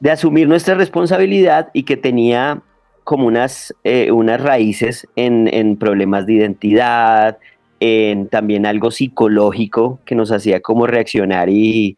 de 0.00 0.10
asumir 0.10 0.48
nuestra 0.48 0.74
responsabilidad 0.74 1.70
y 1.72 1.84
que 1.84 1.96
tenía 1.96 2.60
como 3.04 3.26
unas, 3.26 3.74
eh, 3.84 4.10
unas 4.10 4.40
raíces 4.40 5.08
en, 5.16 5.48
en, 5.52 5.76
problemas 5.76 6.26
de 6.26 6.34
identidad, 6.34 7.38
en 7.80 8.28
también 8.28 8.66
algo 8.66 8.90
psicológico 8.90 10.00
que 10.04 10.14
nos 10.14 10.30
hacía 10.30 10.60
como 10.60 10.86
reaccionar 10.86 11.48
y 11.48 11.96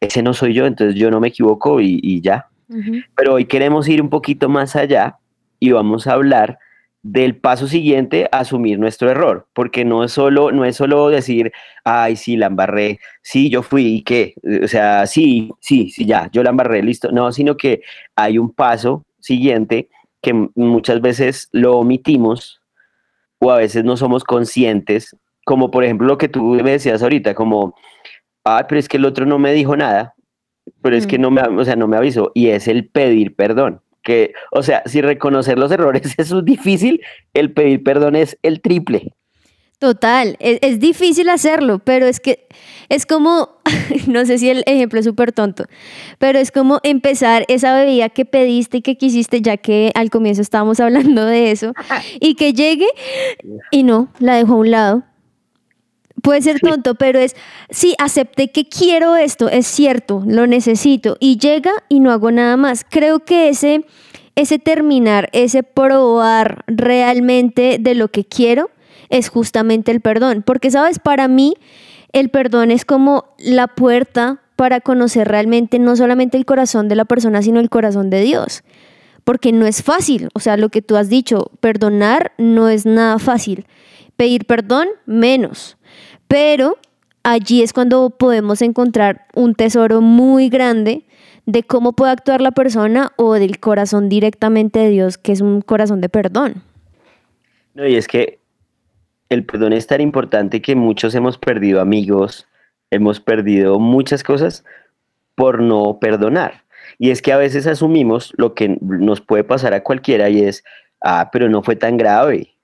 ese 0.00 0.22
no 0.22 0.34
soy 0.34 0.54
yo, 0.54 0.66
entonces 0.66 0.96
yo 0.98 1.10
no 1.10 1.20
me 1.20 1.28
equivoco 1.28 1.80
y, 1.80 2.00
y 2.02 2.20
ya. 2.20 2.48
Pero 3.16 3.34
hoy 3.34 3.44
queremos 3.44 3.88
ir 3.88 4.02
un 4.02 4.10
poquito 4.10 4.48
más 4.48 4.74
allá 4.74 5.18
y 5.60 5.70
vamos 5.70 6.06
a 6.06 6.14
hablar 6.14 6.58
del 7.12 7.36
paso 7.36 7.68
siguiente, 7.68 8.28
asumir 8.32 8.80
nuestro 8.80 9.08
error, 9.08 9.46
porque 9.52 9.84
no 9.84 10.02
es 10.02 10.10
solo, 10.10 10.50
no 10.50 10.64
es 10.64 10.74
solo 10.74 11.08
decir, 11.08 11.52
ay, 11.84 12.16
sí, 12.16 12.36
la 12.36 12.46
embarré, 12.46 12.98
sí, 13.22 13.48
yo 13.48 13.62
fui, 13.62 13.86
¿y 13.86 14.02
qué? 14.02 14.34
O 14.64 14.66
sea, 14.66 15.06
sí, 15.06 15.52
sí, 15.60 15.90
sí, 15.90 16.04
ya, 16.04 16.28
yo 16.32 16.42
la 16.42 16.50
embarré, 16.50 16.82
listo. 16.82 17.12
No, 17.12 17.30
sino 17.30 17.56
que 17.56 17.82
hay 18.16 18.38
un 18.38 18.52
paso 18.52 19.04
siguiente 19.20 19.88
que 20.20 20.32
muchas 20.56 21.00
veces 21.00 21.48
lo 21.52 21.78
omitimos 21.78 22.60
o 23.38 23.52
a 23.52 23.58
veces 23.58 23.84
no 23.84 23.96
somos 23.96 24.24
conscientes, 24.24 25.16
como 25.44 25.70
por 25.70 25.84
ejemplo 25.84 26.08
lo 26.08 26.18
que 26.18 26.28
tú 26.28 26.42
me 26.42 26.72
decías 26.72 27.04
ahorita, 27.04 27.34
como, 27.34 27.76
ay, 28.42 28.64
pero 28.68 28.80
es 28.80 28.88
que 28.88 28.96
el 28.96 29.04
otro 29.04 29.26
no 29.26 29.38
me 29.38 29.52
dijo 29.52 29.76
nada, 29.76 30.14
pero 30.82 30.96
es 30.96 31.06
que 31.06 31.18
no 31.18 31.30
me, 31.30 31.42
o 31.42 31.64
sea, 31.64 31.76
no 31.76 31.86
me 31.86 31.96
avisó, 31.96 32.32
y 32.34 32.48
es 32.48 32.66
el 32.66 32.88
pedir 32.88 33.36
perdón 33.36 33.80
que, 34.06 34.34
o 34.52 34.62
sea, 34.62 34.84
si 34.86 35.02
reconocer 35.02 35.58
los 35.58 35.72
errores 35.72 36.14
es 36.16 36.32
difícil, 36.44 37.02
el 37.34 37.52
pedir 37.52 37.82
perdón 37.82 38.16
es 38.16 38.38
el 38.42 38.62
triple. 38.62 39.12
Total, 39.78 40.38
es, 40.40 40.80
difícil 40.80 41.28
hacerlo, 41.28 41.80
pero 41.80 42.06
es 42.06 42.18
que 42.18 42.46
es 42.88 43.04
como, 43.04 43.58
no 44.06 44.24
sé 44.24 44.38
si 44.38 44.48
el 44.48 44.62
ejemplo 44.64 45.00
es 45.00 45.04
súper 45.04 45.32
tonto, 45.32 45.66
pero 46.18 46.38
es 46.38 46.50
como 46.50 46.80
empezar 46.82 47.44
esa 47.48 47.74
bebida 47.74 48.08
que 48.08 48.24
pediste 48.24 48.78
y 48.78 48.82
que 48.82 48.96
quisiste, 48.96 49.42
ya 49.42 49.58
que 49.58 49.92
al 49.94 50.08
comienzo 50.08 50.40
estábamos 50.40 50.80
hablando 50.80 51.26
de 51.26 51.50
eso, 51.50 51.74
y 52.20 52.36
que 52.36 52.54
llegue 52.54 52.86
y 53.70 53.82
no, 53.82 54.08
la 54.18 54.36
dejo 54.36 54.54
a 54.54 54.56
un 54.56 54.70
lado. 54.70 55.02
Puede 56.26 56.42
ser 56.42 56.58
tonto, 56.58 56.96
pero 56.96 57.20
es, 57.20 57.36
sí, 57.70 57.94
acepté 57.98 58.50
que 58.50 58.68
quiero 58.68 59.14
esto, 59.14 59.48
es 59.48 59.64
cierto, 59.64 60.24
lo 60.26 60.48
necesito, 60.48 61.16
y 61.20 61.38
llega 61.38 61.70
y 61.88 62.00
no 62.00 62.10
hago 62.10 62.32
nada 62.32 62.56
más. 62.56 62.84
Creo 62.90 63.20
que 63.20 63.48
ese, 63.48 63.86
ese 64.34 64.58
terminar, 64.58 65.28
ese 65.30 65.62
probar 65.62 66.64
realmente 66.66 67.76
de 67.78 67.94
lo 67.94 68.08
que 68.08 68.24
quiero, 68.24 68.70
es 69.08 69.28
justamente 69.28 69.92
el 69.92 70.00
perdón. 70.00 70.42
Porque, 70.44 70.72
sabes, 70.72 70.98
para 70.98 71.28
mí 71.28 71.54
el 72.12 72.28
perdón 72.28 72.72
es 72.72 72.84
como 72.84 73.26
la 73.38 73.68
puerta 73.68 74.40
para 74.56 74.80
conocer 74.80 75.28
realmente 75.28 75.78
no 75.78 75.94
solamente 75.94 76.36
el 76.36 76.44
corazón 76.44 76.88
de 76.88 76.96
la 76.96 77.04
persona, 77.04 77.40
sino 77.40 77.60
el 77.60 77.70
corazón 77.70 78.10
de 78.10 78.22
Dios. 78.22 78.64
Porque 79.22 79.52
no 79.52 79.64
es 79.64 79.84
fácil, 79.84 80.28
o 80.34 80.40
sea, 80.40 80.56
lo 80.56 80.70
que 80.70 80.82
tú 80.82 80.96
has 80.96 81.08
dicho, 81.08 81.52
perdonar 81.60 82.32
no 82.36 82.68
es 82.68 82.84
nada 82.84 83.20
fácil. 83.20 83.64
Pedir 84.16 84.46
perdón, 84.46 84.88
menos. 85.04 85.76
Pero 86.28 86.78
allí 87.22 87.62
es 87.62 87.72
cuando 87.72 88.10
podemos 88.10 88.62
encontrar 88.62 89.26
un 89.34 89.54
tesoro 89.54 90.00
muy 90.00 90.48
grande 90.48 91.04
de 91.46 91.62
cómo 91.62 91.92
puede 91.92 92.12
actuar 92.12 92.40
la 92.40 92.50
persona 92.50 93.12
o 93.16 93.34
del 93.34 93.60
corazón 93.60 94.08
directamente 94.08 94.80
de 94.80 94.88
Dios, 94.90 95.16
que 95.18 95.32
es 95.32 95.40
un 95.40 95.60
corazón 95.62 96.00
de 96.00 96.08
perdón. 96.08 96.62
No, 97.74 97.86
y 97.86 97.96
es 97.96 98.08
que 98.08 98.40
el 99.28 99.44
perdón 99.44 99.72
es 99.72 99.86
tan 99.86 100.00
importante 100.00 100.62
que 100.62 100.74
muchos 100.74 101.14
hemos 101.14 101.38
perdido 101.38 101.80
amigos, 101.80 102.48
hemos 102.90 103.20
perdido 103.20 103.78
muchas 103.78 104.22
cosas 104.22 104.64
por 105.34 105.60
no 105.60 105.98
perdonar. 106.00 106.64
Y 106.98 107.10
es 107.10 107.22
que 107.22 107.32
a 107.32 107.36
veces 107.36 107.66
asumimos 107.66 108.32
lo 108.36 108.54
que 108.54 108.78
nos 108.80 109.20
puede 109.20 109.44
pasar 109.44 109.74
a 109.74 109.82
cualquiera 109.82 110.28
y 110.30 110.42
es, 110.42 110.64
ah, 111.02 111.28
pero 111.32 111.48
no 111.48 111.62
fue 111.62 111.76
tan 111.76 111.96
grave. 111.96 112.55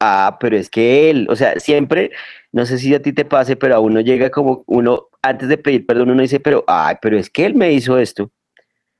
Ah, 0.00 0.36
pero 0.40 0.56
es 0.56 0.70
que 0.70 1.10
él, 1.10 1.26
o 1.28 1.36
sea, 1.36 1.58
siempre 1.58 2.12
no 2.52 2.66
sé 2.66 2.78
si 2.78 2.94
a 2.94 3.02
ti 3.02 3.12
te 3.12 3.24
pase, 3.24 3.56
pero 3.56 3.74
a 3.74 3.80
uno 3.80 4.00
llega 4.00 4.30
como 4.30 4.64
uno, 4.66 5.08
antes 5.22 5.48
de 5.48 5.58
pedir 5.58 5.86
perdón, 5.86 6.10
uno 6.10 6.22
dice, 6.22 6.40
pero, 6.40 6.64
ay, 6.66 6.96
pero 7.02 7.18
es 7.18 7.30
que 7.30 7.46
él 7.46 7.54
me 7.54 7.72
hizo 7.72 7.98
esto. 7.98 8.30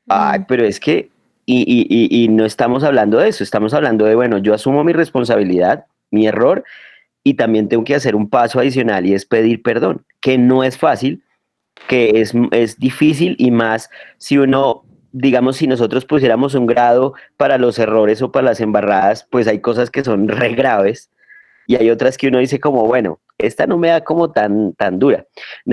Ay, 0.09 0.41
pero 0.49 0.65
es 0.65 0.81
que, 0.81 1.11
y, 1.47 1.63
y, 1.63 2.25
y, 2.25 2.29
no 2.29 2.45
estamos 2.45 2.85
hablando 2.85 3.19
de 3.19 3.29
eso, 3.29 3.45
estamos 3.45 3.75
hablando 3.75 4.05
de, 4.05 4.15
bueno, 4.15 4.39
yo 4.39 4.55
asumo 4.55 4.85
mi 4.85 4.93
responsabilidad, 4.93 5.87
mi 6.11 6.27
error, 6.27 6.65
y 7.25 7.35
también 7.35 7.69
tengo 7.69 7.85
que 7.85 7.95
hacer 7.95 8.15
un 8.17 8.29
paso 8.29 8.61
adicional 8.61 9.07
y 9.07 9.15
es 9.15 9.27
pedir 9.27 9.63
perdón, 9.63 10.05
que 10.21 10.39
no 10.39 10.65
es 10.65 10.79
fácil, 10.79 11.23
que 11.89 12.21
es, 12.21 12.35
es 12.53 12.79
difícil 12.79 13.37
y 13.39 13.51
más 13.51 13.91
si 14.19 14.39
uno 14.39 14.85
digamos, 15.19 15.57
si 15.57 15.67
nosotros 15.67 16.05
pusiéramos 16.05 16.55
un 16.55 16.67
grado 16.67 17.15
para 17.37 17.59
los 17.59 17.79
errores 17.79 18.23
o 18.23 18.31
para 18.31 18.47
las 18.47 18.61
embarradas, 18.61 19.27
pues 19.31 19.49
hay 19.49 19.61
cosas 19.61 19.91
que 19.91 20.05
son 20.05 20.29
re 20.29 20.55
graves 20.55 21.11
y 21.67 21.77
hay 21.77 21.91
otras 21.91 22.17
que 22.17 22.29
uno 22.29 22.39
dice 22.39 22.61
como, 22.61 22.87
bueno, 22.87 23.21
esta 23.37 23.67
no 23.67 23.79
me 23.79 23.89
da 23.89 24.03
como 24.03 24.31
tan, 24.31 24.73
tan 24.73 24.99
dura. 24.99 25.27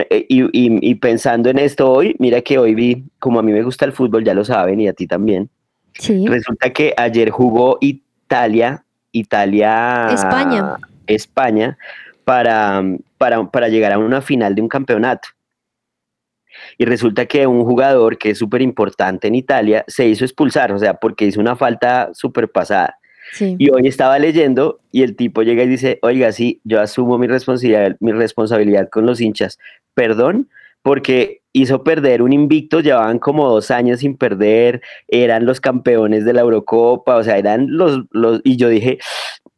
Eh, 0.10 0.26
y, 0.28 0.96
pensando 0.96 1.50
en 1.50 1.58
esto 1.58 1.90
hoy, 1.90 2.16
mira 2.20 2.42
que 2.42 2.58
hoy 2.58 2.76
vi, 2.76 3.06
como 3.20 3.40
a 3.40 3.44
mí 3.44 3.52
me 3.52 3.64
gusta 3.64 3.86
el 3.86 3.94
fútbol, 3.94 4.24
ya 4.24 4.34
lo 4.34 4.44
saben, 4.44 4.80
y 4.82 4.88
a 4.88 4.94
ti 4.94 5.08
también. 5.08 5.50
Sí. 5.94 6.28
Resulta 6.28 6.72
que 6.72 6.94
ayer 6.98 7.30
jugó 7.30 7.78
Italia, 7.80 8.84
Italia. 9.12 10.10
España. 10.12 10.76
España, 11.08 11.78
para, 12.26 12.84
para, 13.18 13.50
para 13.50 13.70
llegar 13.70 13.94
a 13.94 14.00
una 14.00 14.22
final 14.22 14.54
de 14.54 14.62
un 14.62 14.68
campeonato. 14.68 15.30
Y 16.78 16.86
resulta 16.86 17.26
que 17.26 17.48
un 17.48 17.64
jugador 17.64 18.18
que 18.18 18.32
es 18.32 18.38
súper 18.38 18.62
importante 18.62 19.28
en 19.28 19.36
Italia 19.36 19.84
se 19.88 20.08
hizo 20.08 20.26
expulsar, 20.26 20.72
o 20.72 20.80
sea, 20.80 20.96
porque 20.96 21.26
hizo 21.26 21.40
una 21.40 21.56
falta 21.56 22.10
súper 22.14 22.50
pasada. 22.50 22.98
Y 23.40 23.70
hoy 23.72 23.88
estaba 23.88 24.18
leyendo 24.20 24.80
y 24.92 25.02
el 25.02 25.16
tipo 25.16 25.42
llega 25.42 25.64
y 25.64 25.68
dice, 25.68 26.00
oiga, 26.04 26.32
sí, 26.32 26.62
yo 26.64 26.80
asumo 26.80 27.18
mi 27.18 27.28
responsabilidad, 27.28 27.98
mi 28.00 28.12
responsabilidad 28.12 28.90
con 28.90 29.06
los 29.06 29.20
hinchas. 29.20 29.58
Perdón, 29.94 30.48
porque 30.82 31.42
hizo 31.52 31.84
perder 31.84 32.22
un 32.22 32.34
invicto, 32.34 32.80
llevaban 32.80 33.18
como 33.18 33.50
dos 33.50 33.72
años 33.72 34.02
sin 34.02 34.18
perder, 34.18 34.82
eran 35.08 35.46
los 35.46 35.60
campeones 35.60 36.26
de 36.26 36.34
la 36.34 36.42
Eurocopa, 36.42 37.16
o 37.16 37.24
sea, 37.24 37.38
eran 37.38 37.76
los, 37.76 38.04
los 38.12 38.42
y 38.44 38.58
yo 38.58 38.70
dije, 38.70 39.00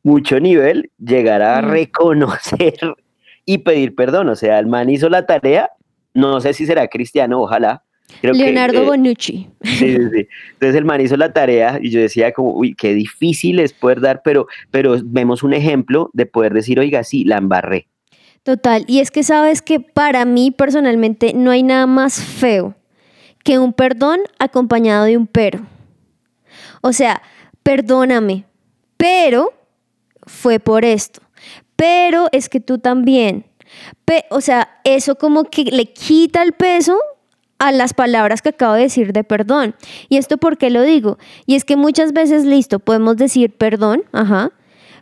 mucho 0.03 0.39
nivel, 0.39 0.91
llegar 0.97 1.41
a 1.41 1.61
reconocer 1.61 2.75
y 3.45 3.57
pedir 3.59 3.95
perdón, 3.95 4.29
o 4.29 4.35
sea, 4.35 4.57
el 4.59 4.67
man 4.67 4.89
hizo 4.89 5.09
la 5.09 5.25
tarea, 5.25 5.71
no 6.17 6.41
sé 6.41 6.53
si 6.53 6.65
será 6.65 6.87
cristiano, 6.87 7.39
ojalá, 7.41 7.83
Leonardo 8.21 8.81
eh, 8.81 8.85
Bonucci. 8.85 9.49
Sí, 9.63 9.95
sí, 9.95 10.09
sí. 10.11 10.27
Entonces 10.53 10.75
el 10.75 10.85
man 10.85 11.01
hizo 11.01 11.17
la 11.17 11.33
tarea 11.33 11.79
y 11.81 11.89
yo 11.89 11.99
decía 11.99 12.31
como, 12.31 12.53
uy, 12.53 12.73
qué 12.73 12.93
difícil 12.93 13.59
es 13.59 13.73
poder 13.73 14.01
dar, 14.01 14.21
pero, 14.23 14.47
pero 14.71 14.97
vemos 15.03 15.43
un 15.43 15.53
ejemplo 15.53 16.09
de 16.13 16.25
poder 16.25 16.53
decir, 16.53 16.79
oiga, 16.79 17.03
sí, 17.03 17.23
la 17.23 17.37
embarré. 17.37 17.87
Total, 18.43 18.85
y 18.87 18.99
es 18.99 19.11
que 19.11 19.23
sabes 19.23 19.61
que 19.61 19.79
para 19.79 20.23
mí 20.25 20.51
personalmente 20.51 21.33
no 21.33 21.51
hay 21.51 21.63
nada 21.63 21.85
más 21.85 22.23
feo 22.23 22.75
que 23.43 23.59
un 23.59 23.73
perdón 23.73 24.19
acompañado 24.39 25.05
de 25.05 25.17
un 25.17 25.27
pero. 25.27 25.59
O 26.81 26.93
sea, 26.93 27.21
perdóname, 27.61 28.45
pero 28.95 29.53
fue 30.25 30.59
por 30.59 30.85
esto. 30.85 31.21
pero 31.75 32.27
es 32.31 32.49
que 32.49 32.59
tú 32.59 32.79
también. 32.79 33.45
O 34.29 34.41
sea, 34.41 34.79
eso 34.83 35.15
como 35.15 35.45
que 35.45 35.63
le 35.65 35.91
quita 35.91 36.43
el 36.43 36.53
peso 36.53 36.97
a 37.59 37.71
las 37.71 37.93
palabras 37.93 38.41
que 38.41 38.49
acabo 38.49 38.73
de 38.73 38.83
decir 38.83 39.13
de 39.13 39.23
perdón. 39.23 39.75
¿Y 40.09 40.17
esto 40.17 40.37
por 40.37 40.57
qué 40.57 40.69
lo 40.69 40.83
digo? 40.83 41.17
Y 41.45 41.55
es 41.55 41.65
que 41.65 41.75
muchas 41.75 42.13
veces, 42.13 42.45
listo, 42.45 42.79
podemos 42.79 43.17
decir 43.17 43.55
perdón, 43.55 44.03
ajá, 44.11 44.51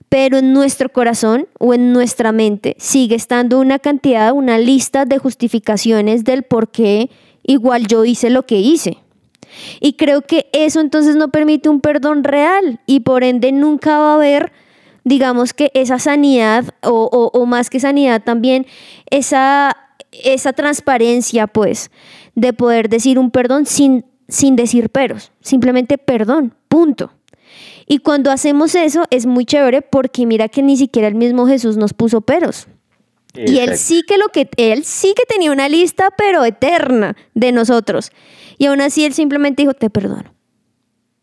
pero 0.10 0.38
en 0.38 0.54
nuestro 0.54 0.90
corazón 0.90 1.48
o 1.60 1.74
en 1.74 1.92
nuestra 1.92 2.32
mente 2.32 2.76
sigue 2.80 3.16
estando 3.16 3.60
una 3.60 3.80
cantidad, 3.80 4.32
una 4.34 4.58
lista 4.58 5.06
de 5.06 5.18
justificaciones 5.18 6.24
del 6.24 6.44
por 6.44 6.70
qué 6.70 7.10
igual 7.44 7.88
yo 7.88 8.06
hice 8.06 8.30
lo 8.30 8.46
que 8.46 8.58
hice. 8.58 8.98
Y 9.80 9.94
creo 9.94 10.22
que 10.22 10.48
eso 10.54 10.80
entonces 10.80 11.16
no 11.16 11.30
permite 11.30 11.70
un 11.70 11.82
perdón 11.82 12.24
real 12.24 12.80
y 12.86 13.02
por 13.02 13.24
ende 13.24 13.52
nunca 13.52 13.98
va 14.00 14.12
a 14.12 14.16
haber, 14.16 14.52
digamos 15.06 15.54
que 15.54 15.72
esa 15.74 16.00
sanidad 16.00 16.66
o, 16.84 17.32
o 17.34 17.46
más 17.46 17.70
que 17.70 17.80
sanidad 17.80 18.22
también, 18.24 18.66
esa, 19.10 19.78
esa 20.12 20.52
transparencia 20.52 21.48
pues 21.48 21.92
de 22.34 22.52
poder 22.52 22.90
decir 22.90 23.18
un 23.18 23.32
perdón 23.32 23.66
sin, 23.66 24.04
sin 24.28 24.58
decir 24.58 24.90
peros, 24.90 25.32
simplemente 25.40 25.98
perdón, 25.98 26.54
punto. 26.68 27.12
Y 27.88 28.00
cuando 28.00 28.32
hacemos 28.32 28.74
eso 28.76 29.06
es 29.12 29.26
muy 29.26 29.46
chévere 29.46 29.82
porque 29.82 30.26
mira 30.26 30.50
que 30.50 30.64
ni 30.64 30.76
siquiera 30.76 31.08
el 31.08 31.16
mismo 31.16 31.48
Jesús 31.48 31.78
nos 31.78 31.94
puso 31.94 32.22
peros. 32.22 32.68
Y 33.36 33.60
él 33.60 33.78
sí 33.78 34.02
que 34.08 34.18
lo 34.18 34.30
que 34.30 34.50
él 34.56 34.86
sí 34.86 35.14
que 35.16 35.24
tenía 35.28 35.52
una 35.52 35.68
lista 35.68 36.10
pero 36.18 36.46
eterna 36.46 37.16
de 37.34 37.52
nosotros. 37.52 38.12
Y 38.58 38.68
aún 38.68 38.82
así 38.82 39.04
él 39.04 39.14
simplemente 39.14 39.62
dijo, 39.62 39.74
"Te 39.74 39.90
perdono." 39.90 40.34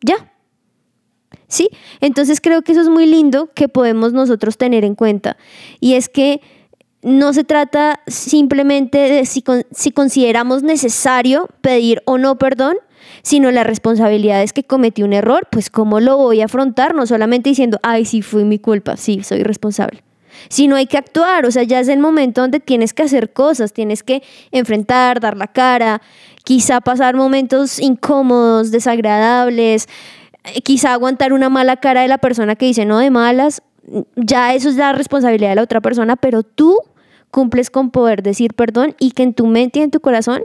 Ya. 0.02 0.31
¿Sí? 1.52 1.68
Entonces 2.00 2.40
creo 2.40 2.62
que 2.62 2.72
eso 2.72 2.80
es 2.80 2.88
muy 2.88 3.04
lindo 3.04 3.50
que 3.54 3.68
podemos 3.68 4.14
nosotros 4.14 4.56
tener 4.56 4.86
en 4.86 4.94
cuenta. 4.94 5.36
Y 5.80 5.96
es 5.96 6.08
que 6.08 6.40
no 7.02 7.34
se 7.34 7.44
trata 7.44 8.00
simplemente 8.06 8.96
de 8.96 9.26
si, 9.26 9.44
si 9.70 9.92
consideramos 9.92 10.62
necesario 10.62 11.50
pedir 11.60 12.00
o 12.06 12.16
no 12.16 12.38
perdón, 12.38 12.76
sino 13.22 13.50
la 13.50 13.64
responsabilidad 13.64 14.42
es 14.42 14.54
que 14.54 14.64
cometí 14.64 15.02
un 15.02 15.12
error, 15.12 15.46
pues 15.50 15.68
cómo 15.68 16.00
lo 16.00 16.16
voy 16.16 16.40
a 16.40 16.46
afrontar, 16.46 16.94
no 16.94 17.06
solamente 17.06 17.50
diciendo, 17.50 17.78
ay, 17.82 18.06
sí, 18.06 18.22
fue 18.22 18.46
mi 18.46 18.58
culpa, 18.58 18.96
sí, 18.96 19.22
soy 19.22 19.42
responsable. 19.42 20.02
Sino 20.48 20.76
hay 20.76 20.86
que 20.86 20.96
actuar, 20.96 21.44
o 21.44 21.50
sea, 21.50 21.64
ya 21.64 21.80
es 21.80 21.88
el 21.88 21.98
momento 21.98 22.40
donde 22.40 22.60
tienes 22.60 22.94
que 22.94 23.02
hacer 23.02 23.34
cosas, 23.34 23.74
tienes 23.74 24.02
que 24.02 24.22
enfrentar, 24.52 25.20
dar 25.20 25.36
la 25.36 25.48
cara, 25.48 26.00
quizá 26.44 26.80
pasar 26.80 27.14
momentos 27.14 27.78
incómodos, 27.78 28.70
desagradables, 28.70 29.86
quizá 30.64 30.92
aguantar 30.92 31.32
una 31.32 31.48
mala 31.48 31.76
cara 31.76 32.02
de 32.02 32.08
la 32.08 32.18
persona 32.18 32.56
que 32.56 32.66
dice 32.66 32.84
no 32.84 32.98
de 32.98 33.10
malas, 33.10 33.62
ya 34.16 34.54
eso 34.54 34.68
es 34.68 34.76
la 34.76 34.92
responsabilidad 34.92 35.50
de 35.50 35.56
la 35.56 35.62
otra 35.62 35.80
persona, 35.80 36.16
pero 36.16 36.42
tú 36.42 36.78
cumples 37.30 37.70
con 37.70 37.90
poder 37.90 38.22
decir 38.22 38.54
perdón 38.54 38.94
y 38.98 39.12
que 39.12 39.22
en 39.22 39.34
tu 39.34 39.46
mente 39.46 39.80
y 39.80 39.82
en 39.82 39.90
tu 39.90 40.00
corazón 40.00 40.42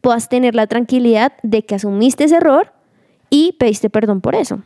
puedas 0.00 0.28
tener 0.28 0.54
la 0.54 0.66
tranquilidad 0.66 1.32
de 1.42 1.62
que 1.62 1.74
asumiste 1.74 2.24
ese 2.24 2.36
error 2.36 2.72
y 3.28 3.56
pediste 3.58 3.90
perdón 3.90 4.20
por 4.20 4.34
eso. 4.34 4.62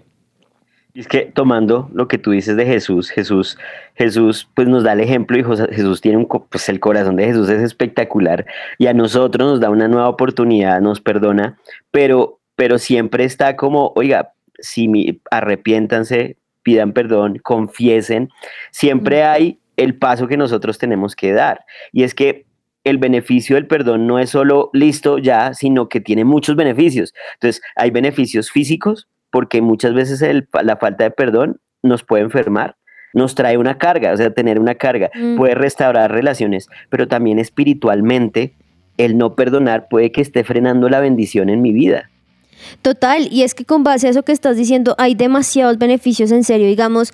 Y 0.95 1.01
es 1.01 1.09
que 1.09 1.23
tomando 1.23 1.91
lo 1.93 2.07
que 2.07 2.19
tú 2.19 2.31
dices 2.31 2.57
de 2.57 2.65
Jesús, 2.65 3.11
Jesús, 3.11 3.59
Jesús, 3.97 4.49
pues 4.55 4.69
nos 4.69 4.85
da 4.85 4.93
el 4.93 5.01
ejemplo 5.01 5.37
y 5.37 5.43
Jesús 5.43 6.01
tiene 6.01 6.19
un, 6.19 6.29
pues 6.29 6.69
el 6.69 6.79
corazón 6.79 7.17
de 7.17 7.25
Jesús 7.25 7.49
es 7.49 7.61
espectacular 7.61 8.47
y 8.79 8.87
a 8.87 8.95
nosotros 8.95 9.51
nos 9.51 9.61
da 9.61 9.71
una 9.71 9.89
nueva 9.89 10.09
oportunidad, 10.09 10.81
nos 10.81 11.01
perdona, 11.01 11.59
pero, 11.91 12.39
pero 12.55 12.79
siempre 12.79 13.25
está 13.25 13.57
como, 13.57 13.93
oiga, 13.97 14.34
si 14.65 14.89
mi, 14.89 15.21
arrepiéntanse, 15.31 16.37
pidan 16.63 16.93
perdón, 16.93 17.39
confiesen, 17.43 18.31
siempre 18.71 19.23
hay 19.23 19.61
el 19.77 19.97
paso 19.97 20.27
que 20.27 20.37
nosotros 20.37 20.79
tenemos 20.79 21.15
que 21.15 21.33
dar. 21.33 21.65
Y 21.93 22.03
es 22.03 22.15
que 22.15 22.47
el 22.85 22.99
beneficio 22.99 23.57
del 23.57 23.67
perdón 23.67 24.07
no 24.07 24.19
es 24.19 24.31
solo 24.31 24.71
listo 24.73 25.19
ya, 25.19 25.55
sino 25.55 25.89
que 25.89 26.01
tiene 26.01 26.25
muchos 26.25 26.55
beneficios. 26.55 27.15
Entonces, 27.35 27.63
hay 27.77 27.91
beneficios 27.91 28.51
físicos, 28.51 29.09
porque 29.31 29.63
muchas 29.63 29.95
veces 29.95 30.23
la 30.63 30.77
falta 30.77 31.05
de 31.05 31.11
perdón 31.11 31.61
nos 31.83 32.05
puede 32.05 32.23
enfermar, 32.23 32.77
nos 33.15 33.35
trae 33.35 33.57
una 33.57 33.79
carga, 33.79 34.13
o 34.13 34.17
sea, 34.17 34.31
tener 34.31 34.61
una 34.61 34.75
carga, 34.75 35.11
mm. 35.15 35.37
puede 35.37 35.55
restaurar 35.55 36.13
relaciones, 36.13 36.69
pero 36.89 37.09
también 37.09 37.39
espiritualmente, 37.39 38.55
el 38.97 39.19
no 39.19 39.35
perdonar 39.35 39.89
puede 39.89 40.13
que 40.13 40.21
esté 40.21 40.45
frenando 40.45 40.89
la 40.89 41.01
bendición 41.01 41.49
en 41.49 41.63
mi 41.63 41.73
vida. 41.73 42.11
Total, 42.83 43.29
y 43.31 43.43
es 43.43 43.55
que 43.55 43.65
con 43.65 43.85
base 43.85 44.07
a 44.07 44.11
eso 44.11 44.23
que 44.23 44.33
estás 44.33 44.57
diciendo, 44.57 44.95
hay 44.99 45.15
demasiados 45.15 45.79
beneficios 45.79 46.31
en 46.31 46.45
serio, 46.45 46.67
digamos, 46.67 47.13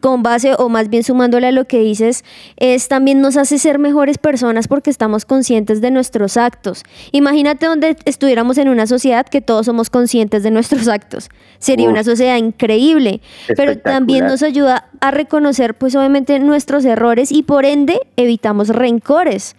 con 0.00 0.22
base 0.22 0.54
o 0.58 0.68
más 0.68 0.88
bien 0.88 1.02
sumándole 1.02 1.48
a 1.48 1.52
lo 1.52 1.66
que 1.66 1.80
dices, 1.80 2.24
es 2.56 2.88
también 2.88 3.20
nos 3.20 3.36
hace 3.36 3.58
ser 3.58 3.78
mejores 3.78 4.18
personas 4.18 4.68
porque 4.68 4.90
estamos 4.90 5.24
conscientes 5.24 5.80
de 5.80 5.90
nuestros 5.90 6.36
actos. 6.36 6.82
Imagínate 7.12 7.66
donde 7.66 7.96
estuviéramos 8.04 8.58
en 8.58 8.68
una 8.68 8.86
sociedad 8.86 9.26
que 9.26 9.40
todos 9.40 9.66
somos 9.66 9.90
conscientes 9.90 10.42
de 10.42 10.50
nuestros 10.50 10.88
actos. 10.88 11.28
Sería 11.58 11.88
una 11.88 12.04
sociedad 12.04 12.36
increíble, 12.36 13.20
pero 13.56 13.78
también 13.78 14.26
nos 14.26 14.42
ayuda 14.42 14.88
a 15.00 15.10
reconocer 15.10 15.74
pues 15.74 15.94
obviamente 15.94 16.38
nuestros 16.38 16.84
errores 16.84 17.32
y 17.32 17.42
por 17.42 17.64
ende 17.64 18.00
evitamos 18.16 18.68
rencores. 18.68 19.56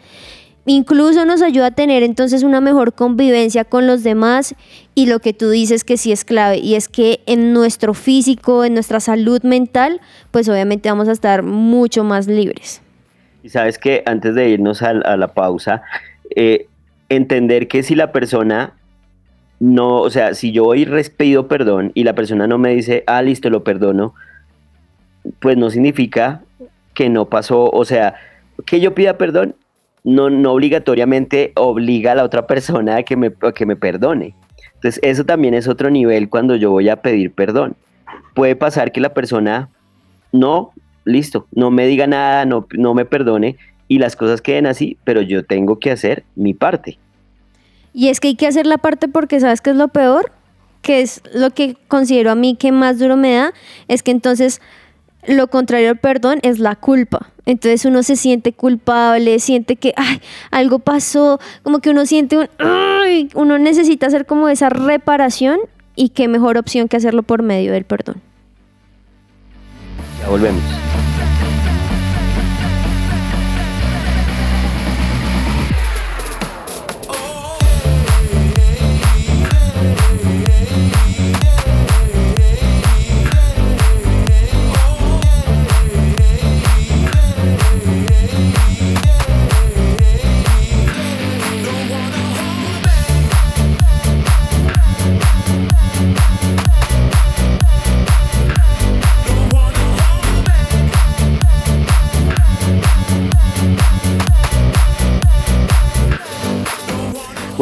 Incluso 0.69 1.23
nos 1.23 1.41
ayuda 1.41 1.67
a 1.67 1.71
tener 1.71 2.03
entonces 2.03 2.43
una 2.43 2.59
mejor 2.59 2.91
convivencia 2.93 3.63
con 3.63 3.87
los 3.87 4.03
demás 4.03 4.53
y 4.95 5.05
lo 5.05 5.19
que 5.19 5.31
tú 5.31 5.49
dices 5.49 5.85
que 5.85 5.95
sí 5.95 6.11
es 6.11 6.25
clave 6.25 6.57
y 6.57 6.75
es 6.75 6.89
que 6.89 7.21
en 7.25 7.53
nuestro 7.53 7.93
físico, 7.93 8.65
en 8.65 8.73
nuestra 8.73 8.99
salud 8.99 9.41
mental, 9.43 10.01
pues 10.29 10.49
obviamente 10.49 10.89
vamos 10.89 11.07
a 11.07 11.13
estar 11.13 11.41
mucho 11.41 12.03
más 12.03 12.27
libres. 12.27 12.81
Y 13.43 13.49
sabes 13.49 13.79
que 13.79 14.03
antes 14.05 14.35
de 14.35 14.49
irnos 14.49 14.81
a, 14.81 14.93
la 14.93 15.29
pausa, 15.29 15.83
eh, 16.35 16.67
entender 17.07 17.69
que 17.69 17.81
si 17.81 17.95
la 17.95 18.11
persona 18.11 18.73
no, 19.61 20.01
o 20.01 20.09
sea, 20.09 20.33
si 20.33 20.51
yo 20.51 20.65
hoy 20.65 20.85
pido 21.15 21.47
perdón 21.47 21.93
y 21.93 22.03
la 22.03 22.13
persona 22.13 22.45
no 22.45 22.57
me 22.57 22.75
dice, 22.75 23.05
ah, 23.07 23.21
listo, 23.21 23.49
lo 23.49 23.63
perdono, 23.63 24.15
pues 25.39 25.55
no 25.55 25.69
significa 25.69 26.41
que 26.93 27.07
no 27.07 27.29
pasó, 27.29 27.69
o 27.69 27.85
sea, 27.85 28.15
que 28.65 28.81
yo 28.81 28.93
pida 28.93 29.17
perdón 29.17 29.55
no, 30.03 30.29
no 30.29 30.53
obligatoriamente 30.53 31.51
obliga 31.55 32.13
a 32.13 32.15
la 32.15 32.23
otra 32.23 32.47
persona 32.47 32.97
a 32.97 33.03
que, 33.03 33.15
me, 33.15 33.31
que 33.55 33.65
me 33.65 33.75
perdone. 33.75 34.35
Entonces, 34.75 34.99
eso 35.03 35.25
también 35.25 35.53
es 35.53 35.67
otro 35.67 35.89
nivel 35.89 36.29
cuando 36.29 36.55
yo 36.55 36.71
voy 36.71 36.89
a 36.89 37.01
pedir 37.01 37.31
perdón. 37.31 37.75
Puede 38.35 38.55
pasar 38.55 38.91
que 38.91 39.01
la 39.01 39.13
persona 39.13 39.69
no, 40.31 40.71
listo, 41.03 41.47
no 41.51 41.71
me 41.71 41.87
diga 41.87 42.07
nada, 42.07 42.45
no, 42.45 42.67
no 42.71 42.93
me 42.93 43.05
perdone 43.05 43.57
y 43.87 43.99
las 43.99 44.15
cosas 44.15 44.41
queden 44.41 44.65
así, 44.65 44.97
pero 45.03 45.21
yo 45.21 45.43
tengo 45.43 45.79
que 45.79 45.91
hacer 45.91 46.23
mi 46.35 46.53
parte. 46.53 46.99
Y 47.93 48.09
es 48.09 48.19
que 48.19 48.27
hay 48.29 48.35
que 48.35 48.47
hacer 48.47 48.67
la 48.67 48.77
parte 48.77 49.07
porque 49.07 49.39
sabes 49.39 49.61
que 49.61 49.71
es 49.71 49.75
lo 49.75 49.87
peor, 49.87 50.31
que 50.81 51.01
es 51.01 51.21
lo 51.33 51.49
que 51.49 51.75
considero 51.87 52.31
a 52.31 52.35
mí 52.35 52.55
que 52.55 52.71
más 52.71 52.99
duro 52.99 53.17
me 53.17 53.33
da, 53.33 53.53
es 53.87 54.03
que 54.03 54.11
entonces 54.11 54.61
lo 55.27 55.47
contrario 55.47 55.89
al 55.89 55.97
perdón 55.97 56.39
es 56.41 56.59
la 56.59 56.75
culpa. 56.75 57.29
Entonces 57.45 57.85
uno 57.85 58.03
se 58.03 58.15
siente 58.15 58.53
culpable, 58.53 59.39
siente 59.39 59.75
que 59.75 59.93
ay, 59.95 60.21
algo 60.51 60.79
pasó, 60.79 61.39
como 61.63 61.79
que 61.79 61.89
uno 61.89 62.05
siente 62.05 62.37
un 62.37 62.49
uno 63.35 63.57
necesita 63.57 64.07
hacer 64.07 64.25
como 64.25 64.49
esa 64.49 64.69
reparación 64.69 65.59
y 65.95 66.09
qué 66.09 66.27
mejor 66.27 66.57
opción 66.57 66.87
que 66.87 66.97
hacerlo 66.97 67.23
por 67.23 67.41
medio 67.41 67.71
del 67.71 67.85
perdón. 67.85 68.21
Ya 70.21 70.29
volvemos. 70.29 70.61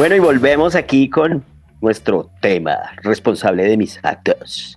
Bueno, 0.06 0.22
y 0.22 0.24
volvemos 0.24 0.76
aquí 0.76 1.10
con 1.10 1.42
nuestro 1.80 2.30
tema, 2.40 2.78
responsable 3.02 3.64
de 3.64 3.76
mis 3.76 3.98
actos. 4.04 4.76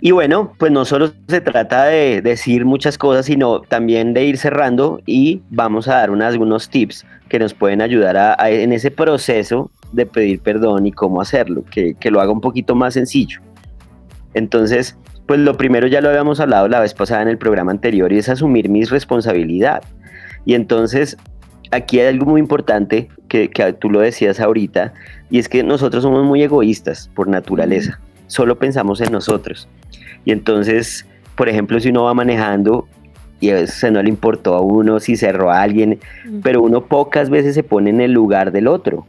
Y 0.00 0.10
bueno, 0.10 0.54
pues 0.58 0.72
no 0.72 0.84
solo 0.84 1.12
se 1.28 1.40
trata 1.40 1.84
de 1.84 2.20
decir 2.20 2.64
muchas 2.64 2.98
cosas, 2.98 3.26
sino 3.26 3.60
también 3.60 4.14
de 4.14 4.24
ir 4.24 4.36
cerrando 4.36 5.00
y 5.06 5.42
vamos 5.50 5.86
a 5.86 5.98
dar 5.98 6.10
algunos 6.10 6.68
tips 6.68 7.06
que 7.28 7.38
nos 7.38 7.54
pueden 7.54 7.80
ayudar 7.80 8.36
en 8.50 8.72
ese 8.72 8.90
proceso 8.90 9.70
de 9.92 10.04
pedir 10.04 10.40
perdón 10.40 10.86
y 10.86 10.90
cómo 10.90 11.20
hacerlo, 11.20 11.64
que, 11.70 11.94
que 11.94 12.10
lo 12.10 12.20
haga 12.20 12.32
un 12.32 12.40
poquito 12.40 12.74
más 12.74 12.94
sencillo. 12.94 13.40
Entonces, 14.34 14.96
Pues 15.28 15.38
lo 15.38 15.56
primero 15.56 15.86
ya 15.86 16.00
lo 16.00 16.08
habíamos 16.08 16.40
hablado 16.40 16.66
la 16.66 16.80
vez 16.80 16.92
pasada 16.92 17.22
en 17.22 17.28
el 17.28 17.38
programa 17.38 17.70
anterior 17.70 18.12
y 18.12 18.18
es 18.18 18.28
asumir 18.28 18.68
mi 18.68 18.82
responsabilidad. 18.82 19.84
Y 20.44 20.54
entonces 20.54 21.16
aquí 21.70 22.00
hay 22.00 22.08
algo 22.08 22.26
muy 22.26 22.40
importante 22.40 23.08
que, 23.28 23.48
que 23.50 23.72
tú 23.72 23.90
lo 23.90 24.00
decías 24.00 24.40
ahorita 24.40 24.92
y 25.30 25.38
es 25.38 25.48
que 25.48 25.62
nosotros 25.62 26.02
somos 26.02 26.24
muy 26.24 26.42
egoístas 26.42 27.10
por 27.14 27.28
naturaleza. 27.28 28.00
Solo 28.26 28.58
pensamos 28.58 29.00
en 29.00 29.12
nosotros. 29.12 29.68
Y 30.24 30.32
entonces, 30.32 31.06
por 31.36 31.48
ejemplo, 31.48 31.80
si 31.80 31.88
uno 31.90 32.04
va 32.04 32.14
manejando 32.14 32.86
y 33.40 33.50
a 33.50 33.54
veces 33.54 33.92
no 33.92 34.02
le 34.02 34.08
importó 34.08 34.54
a 34.54 34.60
uno 34.60 35.00
si 35.00 35.16
cerró 35.16 35.50
a 35.50 35.62
alguien, 35.62 36.00
pero 36.42 36.62
uno 36.62 36.84
pocas 36.84 37.30
veces 37.30 37.54
se 37.54 37.62
pone 37.62 37.90
en 37.90 38.00
el 38.00 38.12
lugar 38.12 38.52
del 38.52 38.66
otro. 38.66 39.06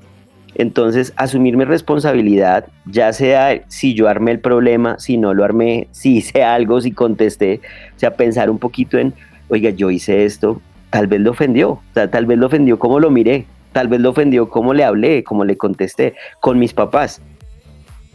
Entonces, 0.55 1.13
asumir 1.15 1.55
mi 1.57 1.63
responsabilidad, 1.63 2.65
ya 2.85 3.13
sea 3.13 3.61
si 3.67 3.93
yo 3.93 4.07
armé 4.07 4.31
el 4.31 4.39
problema, 4.39 4.99
si 4.99 5.17
no 5.17 5.33
lo 5.33 5.43
armé, 5.43 5.87
si 5.91 6.17
hice 6.17 6.43
algo, 6.43 6.81
si 6.81 6.91
contesté, 6.91 7.61
o 7.95 7.99
sea, 7.99 8.15
pensar 8.15 8.49
un 8.49 8.59
poquito 8.59 8.97
en, 8.97 9.13
oiga, 9.47 9.69
yo 9.69 9.89
hice 9.89 10.25
esto, 10.25 10.61
tal 10.89 11.07
vez 11.07 11.21
lo 11.21 11.31
ofendió, 11.31 11.81
tal 11.93 12.25
vez 12.25 12.37
lo 12.37 12.47
ofendió 12.47 12.79
como 12.79 12.99
lo 12.99 13.09
miré, 13.09 13.45
tal 13.71 13.87
vez 13.87 13.99
lo 14.01 14.09
ofendió 14.09 14.49
como 14.49 14.73
le 14.73 14.83
hablé, 14.83 15.23
como 15.23 15.45
le 15.45 15.57
contesté, 15.57 16.15
con 16.39 16.59
mis 16.59 16.73
papás. 16.73 17.21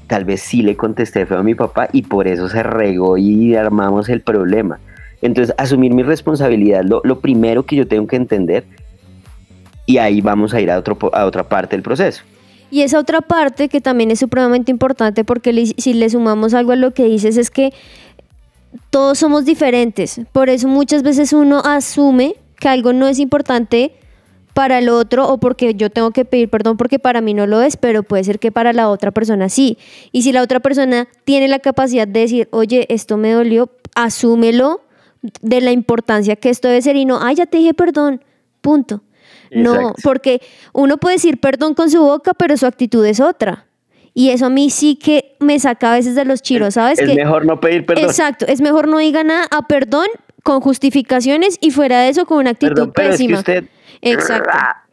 Tal 0.07 0.25
vez 0.25 0.41
sí 0.41 0.63
le 0.63 0.77
contesté 0.77 1.25
feo 1.25 1.39
a 1.39 1.43
mi 1.43 1.55
papá 1.55 1.89
y 1.93 2.03
por 2.03 2.29
eso 2.29 2.49
se 2.49 2.63
regó 2.63 3.17
y 3.17 3.55
armamos 3.55 4.09
el 4.09 4.21
problema. 4.21 4.79
Entonces, 5.23 5.55
asumir 5.57 5.95
mi 5.95 6.03
responsabilidad, 6.03 6.85
lo, 6.85 7.01
lo 7.05 7.21
primero 7.21 7.65
que 7.65 7.77
yo 7.77 7.89
tengo 7.89 8.07
que 8.07 8.17
entender, 8.17 8.65
y 9.87 9.99
ahí 9.99 10.21
vamos 10.21 10.55
a 10.55 10.61
ir 10.61 10.71
a, 10.71 10.79
otro, 10.79 10.99
a 11.13 11.25
otra 11.25 11.45
parte 11.45 11.77
del 11.77 11.83
proceso. 11.83 12.23
Y 12.71 12.83
esa 12.83 12.99
otra 12.99 13.21
parte 13.21 13.69
que 13.69 13.81
también 13.81 14.11
es 14.11 14.19
supremamente 14.19 14.71
importante 14.71 15.25
porque 15.25 15.73
si 15.77 15.95
le 15.95 16.11
sumamos 16.11 16.55
algo 16.55 16.73
a 16.73 16.77
lo 16.77 16.93
que 16.93 17.05
dices 17.05 17.37
es 17.37 17.51
que 17.51 17.73
todos 18.91 19.19
somos 19.19 19.45
diferentes. 19.45 20.21
Por 20.33 20.49
eso 20.49 20.67
muchas 20.69 21.03
veces 21.03 21.33
uno 21.33 21.61
asume 21.61 22.35
que 22.59 22.69
algo 22.69 22.93
no 22.93 23.09
es 23.09 23.19
importante 23.19 23.93
para 24.55 24.79
el 24.79 24.89
otro 24.89 25.29
o 25.29 25.39
porque 25.39 25.75
yo 25.75 25.91
tengo 25.91 26.13
que 26.13 26.25
pedir 26.25 26.49
perdón 26.49 26.77
porque 26.77 26.99
para 26.99 27.21
mí 27.21 27.35
no 27.35 27.47
lo 27.47 27.61
es, 27.61 27.77
pero 27.77 28.05
puede 28.05 28.25
ser 28.25 28.39
que 28.39 28.53
para 28.53 28.73
la 28.73 28.89
otra 28.89 29.11
persona 29.11 29.49
sí. 29.49 29.77
Y 30.13 30.23
si 30.23 30.33
la 30.33 30.43
otra 30.43 30.61
persona 30.61 31.09
tiene 31.25 31.49
la 31.49 31.59
capacidad 31.59 32.07
de 32.07 32.21
decir, 32.21 32.49
oye, 32.53 32.87
esto 32.89 33.17
me 33.17 33.33
dolió, 33.33 33.71
asúmelo 33.95 34.81
de 35.43 35.61
la 35.61 35.73
importancia 35.73 36.37
que 36.37 36.51
esto 36.51 36.69
debe 36.69 36.83
ser 36.83 36.97
y 36.97 37.05
no, 37.05 37.19
ay, 37.21 37.35
ya 37.35 37.47
te 37.47 37.59
dije 37.59 37.75
perdón, 37.75 38.23
punto. 38.61 39.03
No, 39.51 39.95
porque 40.03 40.41
uno 40.73 40.97
puede 40.97 41.17
decir 41.17 41.39
perdón 41.39 41.75
con 41.75 41.91
su 41.91 42.01
boca, 42.01 42.33
pero 42.35 42.57
su 42.57 42.67
actitud 42.67 43.05
es 43.05 43.21
otra. 43.21 43.67
Y 44.13 44.31
eso 44.31 44.47
a 44.47 44.51
mí 44.51 44.71
sí 44.71 44.97
que 44.97 45.37
me 45.41 45.59
saca 45.59 45.93
a 45.93 45.97
veces 45.97 46.15
de 46.15 46.25
los 46.25 46.43
chiros, 46.43 46.75
¿sabes? 46.75 46.99
Es 47.01 47.15
mejor 47.15 47.45
no 47.45 47.59
pedir 47.61 47.85
perdón. 47.85 48.05
Exacto, 48.05 48.47
es 48.47 48.61
mejor 48.61 48.89
no 48.89 48.99
diga 48.99 49.25
nada 49.25 49.47
a 49.51 49.67
perdón 49.67 50.07
con 50.45 50.61
justificaciones 50.61 51.59
y 51.61 51.73
fuera 51.73 52.03
de 52.03 52.11
eso 52.11 52.27
con 52.27 52.39
una 52.39 52.51
actitud 52.51 52.91
pésima. 52.91 53.43
Exacto. 54.03 54.84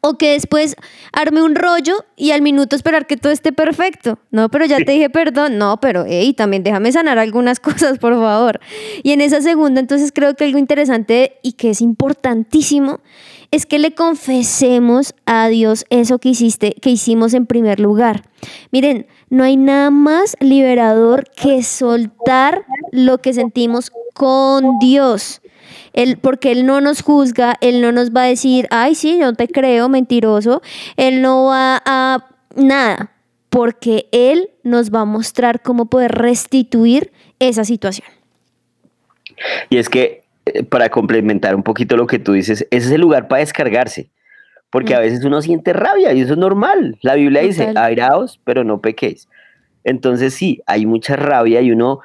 O 0.00 0.16
que 0.16 0.32
después 0.32 0.76
arme 1.12 1.42
un 1.42 1.54
rollo 1.54 2.04
y 2.16 2.30
al 2.30 2.42
minuto 2.42 2.76
esperar 2.76 3.06
que 3.06 3.16
todo 3.16 3.32
esté 3.32 3.52
perfecto. 3.52 4.18
No, 4.30 4.48
pero 4.48 4.64
ya 4.66 4.78
te 4.78 4.92
dije 4.92 5.10
perdón. 5.10 5.58
No, 5.58 5.80
pero 5.80 6.04
hey, 6.06 6.32
también 6.34 6.62
déjame 6.62 6.92
sanar 6.92 7.18
algunas 7.18 7.60
cosas, 7.60 7.98
por 7.98 8.14
favor. 8.14 8.60
Y 9.02 9.12
en 9.12 9.20
esa 9.20 9.40
segunda, 9.40 9.80
entonces 9.80 10.12
creo 10.12 10.34
que 10.34 10.44
algo 10.44 10.58
interesante 10.58 11.38
y 11.42 11.52
que 11.52 11.70
es 11.70 11.80
importantísimo 11.80 13.00
es 13.50 13.66
que 13.66 13.78
le 13.78 13.94
confesemos 13.94 15.14
a 15.26 15.48
Dios 15.48 15.84
eso 15.90 16.18
que 16.18 16.28
hiciste, 16.30 16.74
que 16.80 16.90
hicimos 16.90 17.34
en 17.34 17.46
primer 17.46 17.80
lugar. 17.80 18.22
Miren, 18.70 19.06
no 19.28 19.42
hay 19.42 19.56
nada 19.56 19.90
más 19.90 20.36
liberador 20.40 21.24
que 21.30 21.62
soltar 21.62 22.64
lo 22.92 23.18
que 23.18 23.34
sentimos 23.34 23.90
con 24.14 24.78
Dios. 24.78 25.39
Él, 25.92 26.18
porque 26.20 26.52
Él 26.52 26.66
no 26.66 26.80
nos 26.80 27.02
juzga, 27.02 27.56
Él 27.60 27.80
no 27.80 27.92
nos 27.92 28.10
va 28.10 28.24
a 28.24 28.26
decir, 28.26 28.66
ay, 28.70 28.94
sí, 28.94 29.18
yo 29.20 29.32
te 29.34 29.48
creo, 29.48 29.88
mentiroso. 29.88 30.62
Él 30.96 31.22
no 31.22 31.46
va 31.46 31.82
a 31.84 32.26
nada, 32.56 33.12
porque 33.48 34.08
Él 34.12 34.50
nos 34.62 34.90
va 34.90 35.00
a 35.00 35.04
mostrar 35.04 35.62
cómo 35.62 35.86
poder 35.86 36.12
restituir 36.12 37.12
esa 37.38 37.64
situación. 37.64 38.08
Y 39.68 39.78
es 39.78 39.88
que, 39.88 40.24
eh, 40.46 40.62
para 40.62 40.88
complementar 40.90 41.54
un 41.54 41.62
poquito 41.62 41.96
lo 41.96 42.06
que 42.06 42.18
tú 42.18 42.32
dices, 42.32 42.66
ese 42.70 42.86
es 42.86 42.92
el 42.92 43.00
lugar 43.00 43.28
para 43.28 43.40
descargarse. 43.40 44.10
Porque 44.70 44.94
a 44.94 44.98
mm. 44.98 45.02
veces 45.02 45.24
uno 45.24 45.42
siente 45.42 45.72
rabia 45.72 46.12
y 46.12 46.20
eso 46.20 46.34
es 46.34 46.38
normal. 46.38 46.98
La 47.02 47.14
Biblia 47.14 47.42
dice, 47.42 47.72
airaos, 47.76 48.40
pero 48.44 48.62
no 48.64 48.80
pequéis. 48.80 49.28
Entonces 49.84 50.34
sí, 50.34 50.62
hay 50.66 50.86
mucha 50.86 51.16
rabia 51.16 51.60
y 51.60 51.72
uno, 51.72 52.00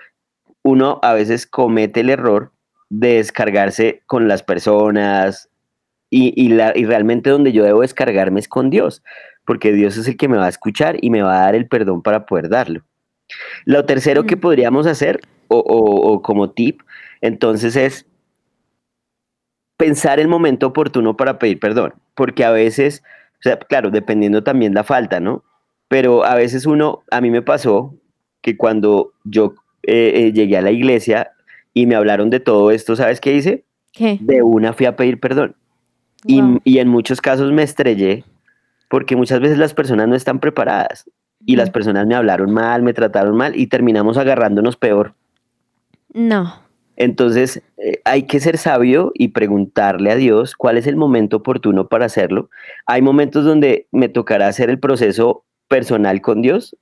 uno 0.64 1.00
a 1.04 1.14
veces 1.14 1.46
comete 1.46 2.00
el 2.00 2.10
error 2.10 2.52
de 3.00 3.16
descargarse 3.16 4.04
con 4.06 4.28
las 4.28 4.42
personas 4.42 5.50
y, 6.10 6.48
la, 6.50 6.72
y 6.74 6.86
realmente 6.86 7.30
donde 7.30 7.52
yo 7.52 7.66
debo 7.66 7.82
descargarme 7.82 8.40
es 8.40 8.48
con 8.48 8.70
Dios, 8.70 9.04
porque 9.46 9.74
Dios 9.74 9.98
es 9.98 10.08
el 10.08 10.16
que 10.16 10.30
me 10.30 10.38
va 10.38 10.46
a 10.46 10.50
escuchar 10.50 10.96
y 11.02 11.10
me 11.10 11.22
va 11.22 11.40
a 11.40 11.46
dar 11.46 11.56
el 11.56 11.68
perdón 11.68 12.02
para 12.02 12.26
poder 12.26 12.48
darlo. 12.48 12.86
Lo 13.66 13.86
tercero 13.86 14.24
que 14.26 14.38
podríamos 14.38 14.88
hacer, 14.88 15.20
o, 15.50 15.58
o, 15.58 16.22
como 16.22 16.52
tip, 16.52 16.82
entonces 17.20 17.76
es 17.76 18.06
pensar 19.78 20.22
el 20.22 20.30
momento 20.30 20.68
oportuno 20.68 21.18
para 21.18 21.38
pedir 21.38 21.60
perdón, 21.60 21.96
porque 22.16 22.46
a 22.46 22.52
veces, 22.52 23.04
o 23.40 23.42
sea, 23.42 23.60
claro, 23.60 23.92
dependiendo 23.92 24.42
también 24.42 24.74
la 24.74 24.86
falta, 24.86 25.20
¿no? 25.20 25.44
Pero 25.90 26.24
a 26.24 26.36
veces 26.36 26.66
uno, 26.66 27.04
a 27.12 27.20
mí 27.20 27.30
me 27.30 27.42
pasó 27.42 27.94
que 28.42 28.56
cuando 28.56 29.12
yo 29.26 29.54
eh, 29.84 30.14
eh, 30.16 30.32
llegué 30.32 30.58
a 30.58 30.62
la 30.62 30.72
iglesia, 30.72 31.35
y 31.76 31.86
me 31.86 31.96
hablaron 31.96 32.32
de 32.32 32.40
todo 32.40 32.72
esto, 32.72 32.96
¿sabes 32.96 33.22
qué 33.22 33.36
hice? 33.36 33.66
De 34.00 34.42
una 34.42 34.74
fui 34.74 34.88
a 34.88 34.96
pedir 34.96 35.20
perdón. 35.20 35.56
Y, 36.26 36.42
y, 36.64 36.80
en 36.80 36.88
muchos 36.88 37.22
casos 37.22 37.52
me 37.52 37.62
estrellé 37.62 38.24
porque 38.90 39.16
muchas 39.16 39.40
veces 39.40 39.60
las 39.60 39.76
personas 39.76 40.08
no 40.08 40.16
están 40.16 40.40
preparadas 40.40 41.08
y 41.46 41.56
las 41.56 41.70
personas 41.70 42.08
me 42.08 42.16
hablaron 42.16 42.52
mal, 42.52 42.82
me 42.82 42.94
trataron 42.94 43.36
mal 43.36 43.56
y 43.56 43.68
terminamos 43.68 44.18
agarrándonos 44.18 44.76
peor. 44.76 45.14
No. 46.14 46.56
Entonces 46.96 47.62
eh, 47.78 48.02
hay 48.06 48.24
que 48.24 48.40
ser 48.40 48.58
sabio 48.58 49.12
y 49.14 49.30
preguntarle 49.30 50.12
a 50.12 50.16
Dios 50.16 50.56
cuál 50.56 50.78
es 50.78 50.88
el 50.88 50.96
momento 50.96 51.38
oportuno 51.38 51.90
para 51.90 52.06
hacerlo. 52.06 52.50
Hay 52.88 53.02
momentos 53.02 53.44
donde 53.44 53.88
me 53.92 54.10
tocará 54.10 54.48
hacer 54.48 54.70
el 54.70 54.80
proceso 54.80 55.44
personal 55.68 56.22
con 56.22 56.42
Dios, 56.42 56.76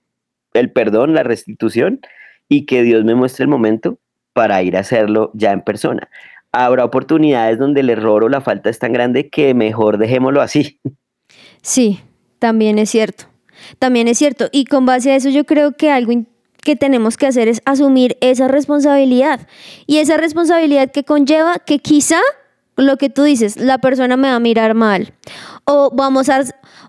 el 0.54 0.72
perdón, 0.72 1.16
la 1.16 1.24
restitución 1.24 2.00
y 2.48 2.66
que 2.66 2.84
Dios 2.84 3.04
me 3.04 3.16
muestre 3.16 3.44
el 3.44 3.50
momento 3.50 3.98
para 4.34 4.62
ir 4.64 4.76
a 4.76 4.82
hacerlo 4.82 5.32
ya 5.34 5.52
en 5.52 5.62
persona. 5.62 6.10
Habrá 6.52 6.86
oportunidades 6.86 7.58
donde 7.58 7.82
el 7.82 7.90
error 7.90 8.24
o 8.24 8.30
la 8.30 8.42
falta 8.42 8.70
es 8.70 8.80
tan 8.80 8.94
grande 8.94 9.30
que 9.30 9.54
mejor 9.54 9.98
dejémoslo 9.98 10.42
así. 10.42 10.80
Sí, 11.62 12.02
también 12.40 12.78
es 12.78 12.90
cierto. 12.90 13.26
También 13.80 14.08
es 14.08 14.18
cierto. 14.18 14.50
Y 14.52 14.66
con 14.66 14.86
base 14.86 15.12
a 15.12 15.16
eso 15.16 15.30
yo 15.30 15.46
creo 15.46 15.72
que 15.72 15.90
algo 15.90 16.14
que 16.62 16.76
tenemos 16.76 17.18
que 17.18 17.28
hacer 17.28 17.48
es 17.48 17.62
asumir 17.66 18.18
esa 18.22 18.48
responsabilidad. 18.48 19.48
Y 19.86 19.98
esa 19.98 20.18
responsabilidad 20.18 20.92
que 20.92 21.04
conlleva 21.04 21.60
que 21.60 21.80
quizá 21.80 22.20
lo 22.76 22.98
que 22.98 23.10
tú 23.10 23.24
dices, 23.24 23.58
la 23.58 23.78
persona 23.78 24.18
me 24.18 24.30
va 24.30 24.36
a 24.36 24.40
mirar 24.40 24.74
mal. 24.74 25.14
O 25.66 25.92
vamos 25.94 26.30
a, 26.30 26.42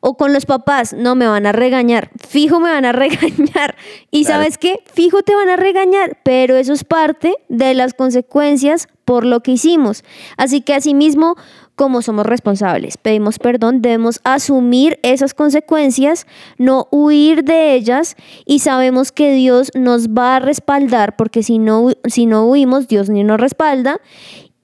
o 0.06 0.18
con 0.18 0.34
los 0.34 0.44
papás, 0.44 0.92
no 0.92 1.14
me 1.14 1.26
van 1.26 1.46
a 1.46 1.52
regañar. 1.52 2.10
Fijo 2.28 2.60
me 2.60 2.68
van 2.68 2.84
a 2.84 2.92
regañar. 2.92 3.74
Y 4.10 4.24
sabes 4.24 4.58
qué, 4.58 4.80
fijo 4.92 5.22
te 5.22 5.34
van 5.34 5.48
a 5.48 5.56
regañar, 5.56 6.18
pero 6.22 6.56
eso 6.56 6.74
es 6.74 6.84
parte 6.84 7.32
de 7.48 7.72
las 7.72 7.94
consecuencias 7.94 8.86
por 9.06 9.24
lo 9.24 9.40
que 9.40 9.52
hicimos. 9.52 10.04
Así 10.36 10.60
que 10.60 10.74
asimismo, 10.74 11.36
como 11.74 12.02
somos 12.02 12.26
responsables, 12.26 12.98
pedimos 12.98 13.38
perdón, 13.38 13.80
debemos 13.80 14.20
asumir 14.24 14.98
esas 15.02 15.32
consecuencias, 15.32 16.26
no 16.58 16.86
huir 16.90 17.42
de 17.42 17.72
ellas 17.72 18.14
y 18.44 18.58
sabemos 18.58 19.10
que 19.10 19.32
Dios 19.32 19.70
nos 19.74 20.08
va 20.08 20.36
a 20.36 20.40
respaldar, 20.40 21.16
porque 21.16 21.42
si 21.42 21.58
no, 21.58 21.92
si 22.04 22.26
no 22.26 22.44
huimos, 22.44 22.88
Dios 22.88 23.08
ni 23.08 23.24
nos 23.24 23.40
respalda. 23.40 24.02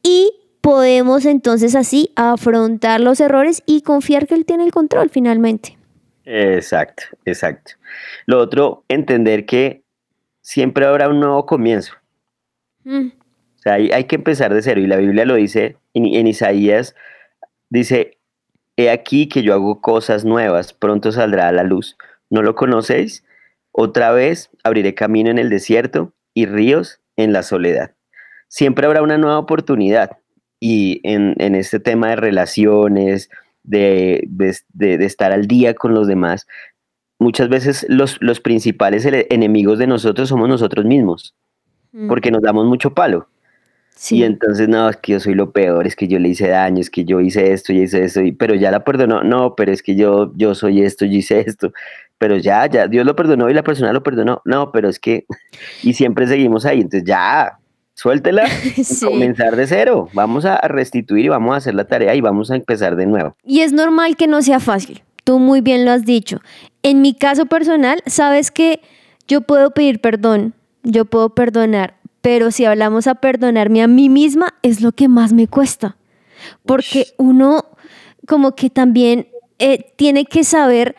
Y 0.02 0.32
podemos 0.60 1.24
entonces 1.26 1.74
así 1.74 2.12
afrontar 2.16 3.00
los 3.00 3.20
errores 3.20 3.62
y 3.66 3.82
confiar 3.82 4.26
que 4.26 4.34
Él 4.34 4.44
tiene 4.44 4.64
el 4.64 4.72
control 4.72 5.10
finalmente. 5.10 5.76
Exacto, 6.24 7.04
exacto. 7.24 7.72
Lo 8.26 8.38
otro, 8.38 8.84
entender 8.88 9.46
que 9.46 9.82
siempre 10.40 10.86
habrá 10.86 11.08
un 11.08 11.20
nuevo 11.20 11.46
comienzo. 11.46 11.94
Mm. 12.84 13.08
O 13.08 13.62
sea, 13.62 13.74
hay, 13.74 14.04
que 14.04 14.16
empezar 14.16 14.54
de 14.54 14.62
cero 14.62 14.80
y 14.80 14.86
la 14.86 14.96
Biblia 14.96 15.24
lo 15.24 15.34
dice 15.34 15.76
en, 15.92 16.06
en 16.06 16.26
Isaías, 16.26 16.94
dice, 17.68 18.18
he 18.76 18.90
aquí 18.90 19.28
que 19.28 19.42
yo 19.42 19.52
hago 19.52 19.80
cosas 19.80 20.24
nuevas, 20.24 20.72
pronto 20.72 21.12
saldrá 21.12 21.48
a 21.48 21.52
la 21.52 21.62
luz. 21.62 21.96
¿No 22.30 22.42
lo 22.42 22.54
conocéis? 22.54 23.24
Otra 23.72 24.12
vez 24.12 24.50
abriré 24.64 24.94
camino 24.94 25.30
en 25.30 25.38
el 25.38 25.50
desierto 25.50 26.14
y 26.32 26.46
ríos 26.46 27.00
en 27.16 27.32
la 27.32 27.42
soledad. 27.42 27.94
Siempre 28.48 28.86
habrá 28.86 29.02
una 29.02 29.18
nueva 29.18 29.38
oportunidad 29.38 30.19
y 30.60 31.00
en, 31.02 31.54
este 31.54 31.80
tema 31.80 32.10
de 32.10 32.16
relaciones, 32.16 33.30
de, 33.64 34.28
estar 34.78 35.32
al 35.32 35.46
día 35.46 35.74
con 35.74 35.94
los 35.94 36.06
demás, 36.06 36.46
muchas 37.18 37.48
veces 37.48 37.86
los, 37.88 38.18
los 38.20 38.40
principales 38.40 39.04
enemigos 39.30 39.78
de 39.78 39.86
nosotros 39.86 40.28
somos 40.28 40.48
nosotros 40.48 40.84
mismos. 40.84 41.34
Mm. 41.92 42.08
porque 42.08 42.30
nos 42.30 42.42
damos 42.42 42.66
mucho 42.66 42.94
palo. 42.94 43.28
Sí. 43.96 44.18
Y 44.18 44.24
entonces, 44.24 44.68
no, 44.68 44.88
es 44.88 44.96
que 44.96 45.12
yo 45.12 45.20
soy 45.20 45.34
lo 45.34 45.52
peor, 45.52 45.86
es 45.86 45.94
que 45.94 46.08
yo 46.08 46.18
le 46.18 46.28
hice 46.30 46.48
daño, 46.48 46.80
es 46.80 46.88
que 46.88 47.04
yo 47.04 47.20
hice 47.20 47.52
esto, 47.52 47.72
y 47.72 47.82
hice 47.82 48.04
esto, 48.04 48.22
y- 48.22 48.32
pero 48.32 48.54
ya 48.54 48.70
la 48.70 48.82
perdonó, 48.84 49.22
no, 49.22 49.54
pero 49.56 49.72
es 49.72 49.82
que 49.82 49.94
yo, 49.94 50.32
yo 50.36 50.54
soy 50.54 50.82
esto, 50.82 51.04
yo 51.04 51.18
hice 51.18 51.40
esto, 51.40 51.72
pero 52.16 52.36
ya, 52.38 52.66
ya, 52.66 52.86
Dios 52.86 53.04
lo 53.04 53.14
perdonó 53.14 53.50
y 53.50 53.54
la 53.54 53.62
persona 53.62 53.92
lo 53.92 54.02
perdonó, 54.02 54.40
no, 54.44 54.72
pero 54.72 54.88
es 54.88 54.98
que, 54.98 55.26
y 55.82 55.92
siempre 55.92 56.26
seguimos 56.26 56.64
ahí, 56.64 56.80
entonces 56.80 57.04
ya, 57.04 57.58
suéltela, 58.00 58.44
y 58.76 58.84
Sí. 58.84 59.04
comenzar 59.06 59.56
de 59.56 59.66
cero, 59.66 60.08
vamos 60.14 60.44
a 60.44 60.56
restituir 60.68 61.26
y 61.26 61.28
vamos 61.28 61.54
a 61.54 61.56
hacer 61.58 61.74
la 61.74 61.84
tarea 61.84 62.14
y 62.14 62.20
vamos 62.20 62.50
a 62.50 62.56
empezar 62.56 62.96
de 62.96 63.06
nuevo. 63.06 63.36
Y 63.44 63.60
es 63.60 63.72
normal 63.72 64.16
que 64.16 64.26
no 64.26 64.40
sea 64.42 64.60
fácil. 64.60 65.02
Tú 65.24 65.38
muy 65.38 65.60
bien 65.60 65.84
lo 65.84 65.90
has 65.92 66.04
dicho. 66.04 66.40
En 66.82 67.02
mi 67.02 67.12
caso 67.14 67.46
personal, 67.46 68.02
sabes 68.06 68.50
que 68.50 68.80
yo 69.28 69.42
puedo 69.42 69.70
pedir 69.72 70.00
perdón, 70.00 70.54
yo 70.82 71.04
puedo 71.04 71.30
perdonar, 71.34 71.94
pero 72.22 72.50
si 72.50 72.64
hablamos 72.64 73.06
a 73.06 73.14
perdonarme 73.16 73.82
a 73.82 73.86
mí 73.86 74.08
misma, 74.08 74.54
es 74.62 74.80
lo 74.80 74.92
que 74.92 75.08
más 75.08 75.32
me 75.32 75.46
cuesta. 75.46 75.96
Porque 76.64 77.08
uno 77.18 77.64
como 78.26 78.54
que 78.54 78.70
también 78.70 79.28
eh, 79.58 79.92
tiene 79.96 80.24
que 80.24 80.42
saber 80.44 80.96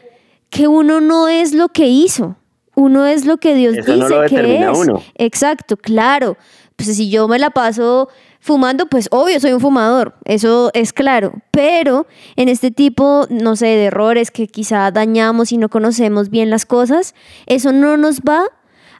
que 0.49 0.67
uno 0.67 1.01
no 1.01 1.27
es 1.27 1.53
lo 1.53 1.69
que 1.69 1.87
hizo. 1.87 2.35
Uno 2.75 3.05
es 3.05 3.25
lo 3.25 3.37
que 3.37 3.53
Dios 3.55 3.75
Eso 3.75 3.95
no 3.97 4.05
dice 4.05 4.15
lo 4.15 4.27
que 4.27 4.59
es. 4.63 4.77
uno. 4.77 5.01
Exacto, 5.15 5.77
claro. 5.77 6.37
Pues 6.83 6.97
si 6.97 7.09
yo 7.11 7.27
me 7.27 7.37
la 7.37 7.51
paso 7.51 8.09
fumando, 8.39 8.87
pues 8.87 9.07
obvio 9.11 9.39
soy 9.39 9.53
un 9.53 9.59
fumador, 9.59 10.15
eso 10.25 10.71
es 10.73 10.93
claro. 10.93 11.33
Pero 11.51 12.07
en 12.35 12.49
este 12.49 12.71
tipo, 12.71 13.27
no 13.29 13.55
sé, 13.55 13.67
de 13.67 13.85
errores 13.85 14.31
que 14.31 14.47
quizá 14.47 14.89
dañamos 14.89 15.51
y 15.51 15.57
no 15.57 15.69
conocemos 15.69 16.29
bien 16.29 16.49
las 16.49 16.65
cosas, 16.65 17.13
eso 17.45 17.71
no 17.71 17.97
nos 17.97 18.21
va 18.21 18.45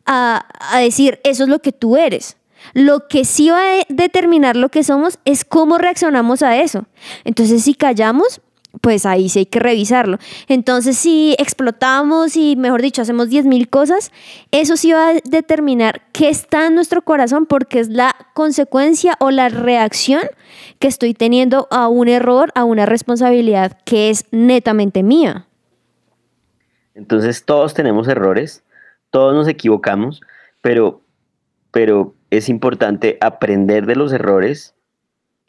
a, 0.06 0.46
a 0.60 0.80
decir, 0.80 1.20
eso 1.24 1.44
es 1.44 1.50
lo 1.50 1.60
que 1.60 1.72
tú 1.72 1.98
eres. 1.98 2.38
Lo 2.74 3.08
que 3.08 3.26
sí 3.26 3.50
va 3.50 3.60
a 3.60 3.86
determinar 3.89 4.56
lo 4.56 4.70
que 4.70 4.84
somos 4.84 5.17
es 5.26 5.44
cómo 5.44 5.80
reaccionamos 5.80 6.44
a 6.44 6.62
eso. 6.62 6.86
Entonces, 7.24 7.63
si 7.63 7.74
callamos, 7.74 8.41
pues 8.80 9.06
ahí 9.06 9.28
sí 9.28 9.40
hay 9.40 9.46
que 9.46 9.60
revisarlo. 9.60 10.18
Entonces, 10.48 10.98
si 10.98 11.36
explotamos 11.38 12.38
y, 12.38 12.56
mejor 12.56 12.82
dicho, 12.82 13.02
hacemos 13.02 13.30
10.000 13.30 13.70
cosas, 13.70 14.12
eso 14.52 14.78
sí 14.78 14.94
va 14.94 15.10
a 15.10 15.14
determinar 15.26 16.02
qué 16.14 16.30
está 16.30 16.68
en 16.68 16.76
nuestro 16.76 17.02
corazón 17.02 17.46
porque 17.46 17.80
es 17.80 17.90
la 17.90 18.16
consecuencia 18.34 19.16
o 19.20 19.32
la 19.32 19.50
reacción 19.50 20.24
que 20.80 20.88
estoy 20.88 21.14
teniendo 21.14 21.68
a 21.70 21.88
un 21.90 22.08
error, 22.08 22.52
a 22.56 22.64
una 22.64 22.86
responsabilidad 22.86 23.78
que 23.84 24.10
es 24.10 24.26
netamente 24.32 25.04
mía. 25.04 25.48
Entonces 26.94 27.46
todos 27.46 27.74
tenemos 27.74 28.08
errores, 28.08 28.64
todos 29.10 29.34
nos 29.34 29.48
equivocamos, 29.48 30.22
pero, 30.62 31.02
pero 31.72 32.16
es 32.30 32.50
importante 32.50 33.18
aprender 33.22 33.86
de 33.86 33.96
los 33.96 34.14
errores, 34.14 34.76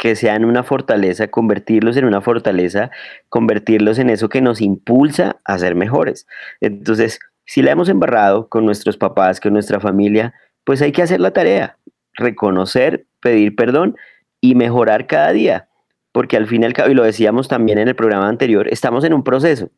que 0.03 0.17
sean 0.17 0.45
una 0.45 0.65
fortaleza, 0.65 1.29
convertirlos 1.29 1.97
en 1.97 2.07
una 2.07 2.21
fortaleza, 2.21 2.91
convertirlos 3.29 4.01
en 4.01 4.11
eso 4.11 4.29
que 4.29 4.41
nos 4.41 4.61
impulsa 4.61 5.37
a 5.45 5.57
ser 5.61 5.77
mejores. 5.77 6.27
Entonces, 6.61 7.21
si 7.45 7.63
la 7.63 7.71
hemos 7.71 7.89
embarrado 7.89 8.49
con 8.49 8.67
nuestros 8.67 8.97
papás, 8.97 9.39
con 9.39 9.53
nuestra 9.53 9.79
familia, 9.79 10.35
pues 10.65 10.83
hay 10.83 10.91
que 10.91 11.03
hacer 11.03 11.21
la 11.21 11.31
tarea, 11.31 11.79
reconocer, 12.15 13.07
pedir 13.21 13.55
perdón 13.55 13.95
y 14.41 14.57
mejorar 14.57 15.07
cada 15.07 15.33
día, 15.33 15.69
porque 16.11 16.37
al 16.37 16.49
fin 16.49 16.65
y 16.65 16.67
al 16.67 16.73
cabo, 16.73 16.91
y 16.91 16.95
lo 16.95 17.05
decíamos 17.05 17.47
también 17.47 17.79
en 17.79 17.87
el 17.87 17.95
programa 17.95 18.29
anterior, 18.29 18.67
estamos 18.73 19.05
en 19.05 19.15
un 19.15 19.23
proceso. 19.23 19.71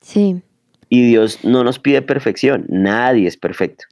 Sí. 0.00 0.40
Y 0.88 1.04
Dios 1.08 1.44
no 1.44 1.64
nos 1.64 1.80
pide 1.80 2.00
perfección, 2.00 2.64
nadie 2.68 3.26
es 3.26 3.36
perfecto. 3.36 3.86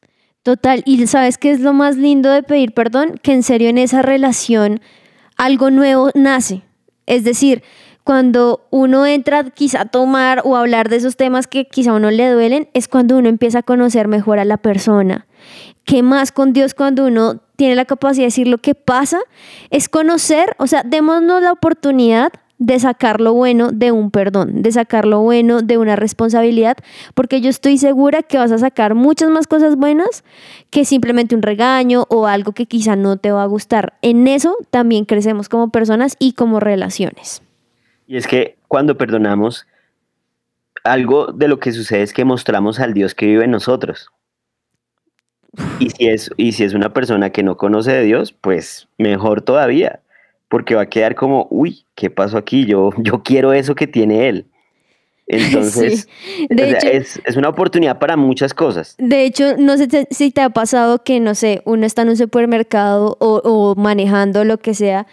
Total, 0.44 0.84
y 0.86 1.04
sabes 1.08 1.38
qué 1.38 1.50
es 1.50 1.58
lo 1.58 1.72
más 1.72 1.96
lindo 1.96 2.30
de 2.30 2.44
pedir 2.44 2.72
perdón, 2.72 3.18
que 3.20 3.32
en 3.32 3.42
serio 3.42 3.68
en 3.68 3.78
esa 3.78 4.02
relación 4.02 4.80
algo 5.42 5.72
nuevo 5.72 6.10
nace. 6.14 6.62
Es 7.06 7.24
decir, 7.24 7.64
cuando 8.04 8.64
uno 8.70 9.06
entra 9.06 9.42
quizá 9.50 9.82
a 9.82 9.84
tomar 9.86 10.42
o 10.44 10.56
hablar 10.56 10.88
de 10.88 10.96
esos 10.96 11.16
temas 11.16 11.48
que 11.48 11.66
quizá 11.66 11.90
a 11.90 11.94
uno 11.94 12.12
le 12.12 12.30
duelen, 12.30 12.68
es 12.74 12.86
cuando 12.86 13.18
uno 13.18 13.28
empieza 13.28 13.58
a 13.58 13.62
conocer 13.64 14.06
mejor 14.06 14.38
a 14.38 14.44
la 14.44 14.56
persona. 14.56 15.26
¿Qué 15.84 16.04
más 16.04 16.30
con 16.30 16.52
Dios 16.52 16.74
cuando 16.74 17.06
uno 17.06 17.40
tiene 17.56 17.74
la 17.74 17.84
capacidad 17.84 18.22
de 18.22 18.26
decir 18.26 18.46
lo 18.46 18.58
que 18.58 18.76
pasa? 18.76 19.18
Es 19.70 19.88
conocer, 19.88 20.54
o 20.58 20.68
sea, 20.68 20.84
démonos 20.84 21.42
la 21.42 21.50
oportunidad 21.50 22.32
de 22.64 22.78
sacar 22.78 23.20
lo 23.20 23.34
bueno 23.34 23.72
de 23.72 23.90
un 23.90 24.12
perdón, 24.12 24.62
de 24.62 24.70
sacar 24.70 25.04
lo 25.04 25.20
bueno 25.20 25.62
de 25.62 25.78
una 25.78 25.96
responsabilidad, 25.96 26.76
porque 27.14 27.40
yo 27.40 27.50
estoy 27.50 27.76
segura 27.76 28.22
que 28.22 28.38
vas 28.38 28.52
a 28.52 28.58
sacar 28.58 28.94
muchas 28.94 29.30
más 29.30 29.48
cosas 29.48 29.74
buenas 29.74 30.22
que 30.70 30.84
simplemente 30.84 31.34
un 31.34 31.42
regaño 31.42 32.06
o 32.08 32.28
algo 32.28 32.52
que 32.52 32.66
quizá 32.66 32.94
no 32.94 33.16
te 33.16 33.32
va 33.32 33.42
a 33.42 33.46
gustar. 33.46 33.94
En 34.00 34.28
eso 34.28 34.56
también 34.70 35.06
crecemos 35.06 35.48
como 35.48 35.70
personas 35.70 36.14
y 36.20 36.34
como 36.34 36.60
relaciones. 36.60 37.42
Y 38.06 38.16
es 38.16 38.28
que 38.28 38.56
cuando 38.68 38.96
perdonamos, 38.96 39.66
algo 40.84 41.32
de 41.32 41.48
lo 41.48 41.58
que 41.58 41.72
sucede 41.72 42.02
es 42.02 42.12
que 42.12 42.24
mostramos 42.24 42.78
al 42.78 42.94
Dios 42.94 43.16
que 43.16 43.26
vive 43.26 43.44
en 43.44 43.50
nosotros. 43.50 44.08
Y 45.80 45.90
si 45.90 46.06
es, 46.06 46.30
y 46.36 46.52
si 46.52 46.62
es 46.62 46.74
una 46.74 46.92
persona 46.92 47.30
que 47.30 47.42
no 47.42 47.56
conoce 47.56 47.90
de 47.90 48.04
Dios, 48.04 48.32
pues 48.32 48.86
mejor 48.98 49.42
todavía, 49.42 50.00
porque 50.52 50.74
va 50.74 50.82
a 50.82 50.86
quedar 50.86 51.14
como, 51.14 51.46
uy, 51.50 51.86
¿qué 51.94 52.10
pasó 52.10 52.36
aquí? 52.36 52.66
Yo, 52.66 52.90
yo 52.98 53.22
quiero 53.22 53.54
eso 53.54 53.74
que 53.74 53.86
tiene 53.86 54.28
él. 54.28 54.46
Entonces, 55.26 56.08
Sí. 56.26 56.46
De 56.50 56.62
o 56.64 56.66
sea, 56.68 56.78
hecho- 56.78 56.88
es, 56.88 57.20
es 57.24 57.36
una 57.36 57.48
oportunidad 57.48 57.98
para 57.98 58.18
muchas 58.18 58.52
cosas. 58.52 58.94
De 58.98 59.24
hecho, 59.24 59.56
no 59.56 59.78
sé 59.78 59.88
te- 59.88 60.06
si 60.10 60.30
te 60.30 60.42
ha 60.42 60.50
pasado 60.50 61.02
que, 61.04 61.20
no 61.20 61.34
sé, 61.34 61.62
uno 61.64 61.86
está 61.86 62.02
en 62.02 62.10
un 62.10 62.16
supermercado 62.18 63.16
o, 63.18 63.40
o 63.42 63.74
manejando 63.80 64.44
lo 64.44 64.58
que 64.58 64.74
sea 64.74 65.06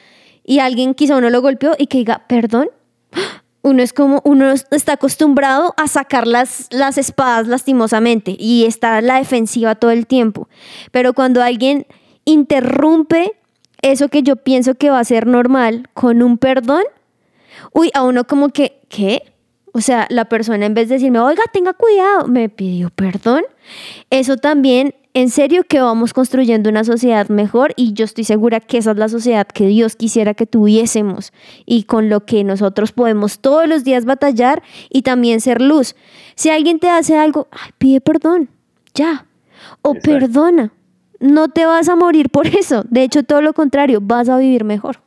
y 0.44 0.60
alguien 0.60 0.94
quizá 0.94 1.16
uno 1.16 1.30
lo 1.30 1.42
golpeó 1.42 1.74
y 1.78 1.88
que 1.88 2.00
diga, 2.00 2.26
perdón. 2.28 2.70
Uno 3.62 3.84
es 3.84 3.92
como, 3.92 4.22
uno 4.24 4.54
está 4.72 4.94
acostumbrado 4.94 5.74
a 5.76 5.88
sacar 5.90 6.26
las, 6.28 6.68
las 6.72 6.98
espadas 6.98 7.46
lastimosamente 7.46 8.34
y 8.40 8.64
estar 8.64 8.94
a 8.94 9.02
la 9.02 9.18
defensiva 9.18 9.76
todo 9.76 9.92
el 9.92 10.08
tiempo. 10.08 10.48
Pero 10.94 11.12
cuando 11.14 11.44
alguien 11.44 11.86
interrumpe 12.24 13.34
eso 13.82 14.10
que 14.10 14.24
yo 14.24 14.36
pienso 14.36 14.76
que 14.76 14.90
va 14.90 15.00
a 15.00 15.04
ser 15.04 15.28
normal 15.28 15.90
con 15.94 16.22
un 16.22 16.38
perdón, 16.38 16.84
uy, 17.74 17.92
a 17.94 18.04
uno 18.04 18.26
como 18.26 18.50
que, 18.50 18.80
¿qué? 18.90 19.24
O 19.74 19.82
sea, 19.82 20.08
la 20.10 20.26
persona 20.26 20.66
en 20.66 20.74
vez 20.74 20.90
de 20.90 20.96
decirme, 20.96 21.20
oiga, 21.20 21.44
tenga 21.54 21.74
cuidado, 21.74 22.28
me 22.28 22.50
pidió 22.50 22.90
perdón. 22.90 23.44
Eso 24.10 24.38
también, 24.38 24.96
en 25.14 25.30
serio, 25.30 25.64
que 25.64 25.80
vamos 25.80 26.14
construyendo 26.14 26.70
una 26.70 26.84
sociedad 26.84 27.30
mejor 27.30 27.74
y 27.76 27.94
yo 27.94 28.06
estoy 28.06 28.24
segura 28.24 28.60
que 28.60 28.80
esa 28.80 28.92
es 28.92 28.98
la 28.98 29.10
sociedad 29.10 29.48
que 29.48 29.68
Dios 29.68 29.96
quisiera 29.96 30.34
que 30.34 30.48
tuviésemos 30.48 31.34
y 31.66 31.84
con 31.84 32.10
lo 32.10 32.26
que 32.26 32.44
nosotros 32.44 32.92
podemos 32.92 33.40
todos 33.40 33.68
los 33.68 33.84
días 33.84 34.06
batallar 34.06 34.64
y 34.90 35.04
también 35.04 35.40
ser 35.40 35.62
luz. 35.62 35.96
Si 36.36 36.50
alguien 36.50 36.80
te 36.80 36.90
hace 36.90 37.16
algo, 37.16 37.48
ay, 37.52 37.72
pide 37.78 38.02
perdón, 38.02 38.50
ya. 38.96 39.26
O 39.82 39.94
Exacto. 39.94 40.12
perdona. 40.12 40.74
No 41.20 41.50
te 41.50 41.66
vas 41.66 41.90
a 41.90 41.96
morir 41.96 42.30
por 42.30 42.48
eso. 42.58 42.84
De 42.90 43.04
hecho, 43.04 43.24
todo 43.24 43.42
lo 43.42 43.54
contrario, 43.54 44.00
vas 44.02 44.30
a 44.30 44.38
vivir 44.38 44.64
mejor. 44.64 44.98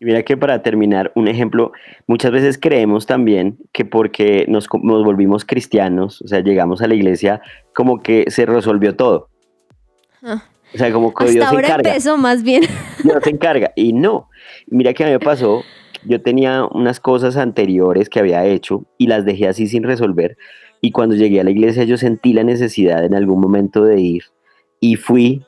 Y 0.00 0.04
mira 0.04 0.22
que 0.22 0.36
para 0.36 0.62
terminar, 0.62 1.10
un 1.16 1.26
ejemplo, 1.26 1.72
muchas 2.06 2.30
veces 2.30 2.56
creemos 2.56 3.06
también 3.06 3.58
que 3.72 3.84
porque 3.84 4.44
nos, 4.48 4.68
volvimos 4.68 5.44
cristianos, 5.44 6.22
o 6.22 6.28
sea, 6.28 6.40
llegamos 6.40 6.82
a 6.82 6.86
la 6.86 6.94
iglesia, 6.94 7.40
como 7.74 8.00
que 8.00 8.30
se 8.30 8.46
resolvió 8.46 8.94
todo. 8.94 9.28
Ah. 10.22 10.44
O 10.72 10.78
sea, 10.78 10.92
como 10.92 11.12
que 11.12 11.24
Hasta 11.24 11.34
Dios 11.34 11.48
se 11.48 11.56
encarga. 11.56 11.90
empezó 11.90 12.16
más 12.16 12.42
bien. 12.44 12.62
Dios 13.02 13.24
se 13.24 13.30
encarga. 13.30 13.72
Y 13.74 13.92
no. 13.92 14.28
Mira 14.68 14.94
que 14.94 15.02
a 15.02 15.06
mí 15.06 15.12
me 15.12 15.18
pasó, 15.18 15.62
yo 16.04 16.22
tenía 16.22 16.64
unas 16.64 17.00
cosas 17.00 17.36
anteriores 17.36 18.08
que 18.08 18.20
había 18.20 18.44
hecho 18.44 18.84
y 18.98 19.08
las 19.08 19.24
dejé 19.24 19.48
así 19.48 19.66
sin 19.66 19.82
resolver. 19.82 20.36
Y 20.80 20.92
cuando 20.92 21.16
llegué 21.16 21.40
a 21.40 21.44
la 21.44 21.50
iglesia 21.50 21.82
yo 21.82 21.96
sentí 21.96 22.34
la 22.34 22.44
necesidad 22.44 23.04
en 23.04 23.14
algún 23.14 23.40
momento 23.40 23.82
de 23.82 24.00
ir 24.00 24.22
y 24.80 24.96
fui 24.96 25.44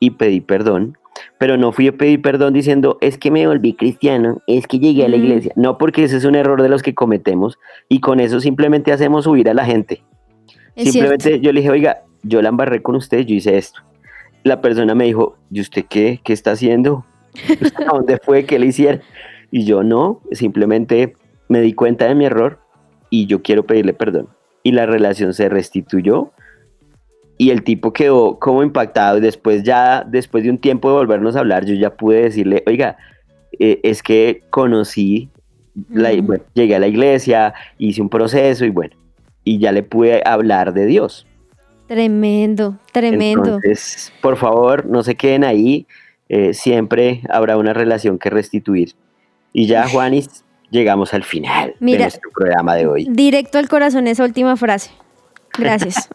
y 0.00 0.10
pedí 0.10 0.40
perdón. 0.40 0.98
Pero 1.38 1.56
no 1.56 1.70
fui 1.72 1.88
a 1.88 1.92
pedir 1.92 2.20
perdón 2.22 2.52
diciendo, 2.54 2.98
es 3.00 3.18
que 3.18 3.30
me 3.30 3.46
volví 3.46 3.74
cristiano, 3.74 4.42
es 4.48 4.66
que 4.66 4.78
llegué 4.80 5.04
a 5.04 5.08
la 5.08 5.16
Mm. 5.16 5.24
iglesia. 5.24 5.52
No, 5.56 5.78
porque 5.78 6.04
ese 6.04 6.16
es 6.16 6.24
un 6.24 6.34
error 6.34 6.60
de 6.60 6.68
los 6.68 6.82
que 6.82 6.94
cometemos 6.94 7.58
y 7.88 8.00
con 8.00 8.18
eso 8.20 8.40
simplemente 8.40 8.92
hacemos 8.92 9.24
subir 9.24 9.48
a 9.48 9.54
la 9.54 9.64
gente. 9.64 10.02
Es 10.74 10.90
Simplemente 10.90 11.24
cierto. 11.28 11.42
yo 11.44 11.52
le 11.52 11.60
dije, 11.60 11.70
oiga, 11.70 12.02
yo 12.24 12.42
la 12.42 12.48
embarré 12.48 12.82
con 12.82 12.96
usted, 12.96 13.20
yo 13.20 13.34
hice 13.36 13.56
esto. 13.56 13.80
La 14.42 14.60
persona 14.60 14.94
me 14.94 15.04
dijo, 15.04 15.36
¿y 15.50 15.60
usted 15.60 15.84
qué? 15.88 16.20
¿Qué 16.24 16.32
está 16.32 16.50
haciendo? 16.52 17.04
¿A 17.88 17.94
dónde 17.94 18.18
fue 18.18 18.44
que 18.44 18.58
le 18.58 18.66
hiciera? 18.66 19.00
Y 19.52 19.64
yo 19.64 19.84
no, 19.84 20.20
simplemente 20.32 21.16
me 21.48 21.60
di 21.60 21.74
cuenta 21.74 22.06
de 22.06 22.14
mi 22.16 22.24
error 22.26 22.58
y 23.08 23.26
yo 23.26 23.40
quiero 23.42 23.64
pedirle 23.64 23.94
perdón. 23.94 24.28
Y 24.64 24.72
la 24.72 24.84
relación 24.86 25.32
se 25.32 25.48
restituyó 25.48 26.32
y 27.38 27.50
el 27.50 27.62
tipo 27.64 27.92
quedó 27.92 28.38
como 28.38 28.62
impactado 28.62 29.18
y 29.18 29.20
después 29.20 29.62
ya, 29.62 30.04
después 30.06 30.44
de 30.44 30.50
un 30.50 30.58
tiempo 30.58 30.88
de 30.90 30.96
volvernos 30.96 31.36
a 31.36 31.40
hablar, 31.40 31.64
yo 31.64 31.74
ya 31.74 31.90
pude 31.90 32.22
decirle, 32.22 32.62
oiga, 32.66 32.96
eh, 33.58 33.80
es 33.82 34.02
que 34.02 34.42
conocí, 34.50 35.28
la- 35.90 36.12
Ujú. 36.12 36.22
bueno, 36.22 36.44
llegué 36.54 36.76
a 36.76 36.78
la 36.78 36.86
iglesia, 36.86 37.54
hice 37.78 38.00
un 38.02 38.08
proceso 38.08 38.64
y 38.64 38.70
bueno, 38.70 38.94
y 39.42 39.58
ya 39.58 39.72
le 39.72 39.82
pude 39.82 40.22
hablar 40.24 40.72
de 40.72 40.86
Dios. 40.86 41.26
Tremendo, 41.88 42.78
tremendo. 42.92 43.56
Entonces, 43.56 44.12
por 44.22 44.36
favor, 44.36 44.86
no 44.86 45.02
se 45.02 45.14
queden 45.16 45.44
ahí. 45.44 45.86
eh, 46.30 46.54
siempre 46.54 47.20
habrá 47.28 47.58
una 47.58 47.74
relación 47.74 48.18
que 48.18 48.30
restituir. 48.30 48.94
Y 49.52 49.66
ya, 49.66 49.86
Juanis, 49.86 50.42
llegamos 50.70 51.12
al 51.12 51.22
final 51.22 51.72
de 51.72 51.76
Mira. 51.80 52.04
nuestro 52.04 52.30
programa 52.34 52.74
de 52.76 52.86
hoy. 52.86 53.06
Directo 53.10 53.58
al 53.58 53.68
corazón 53.68 54.06
esa 54.06 54.24
última 54.24 54.56
frase. 54.56 54.90
Gracias. 55.58 56.08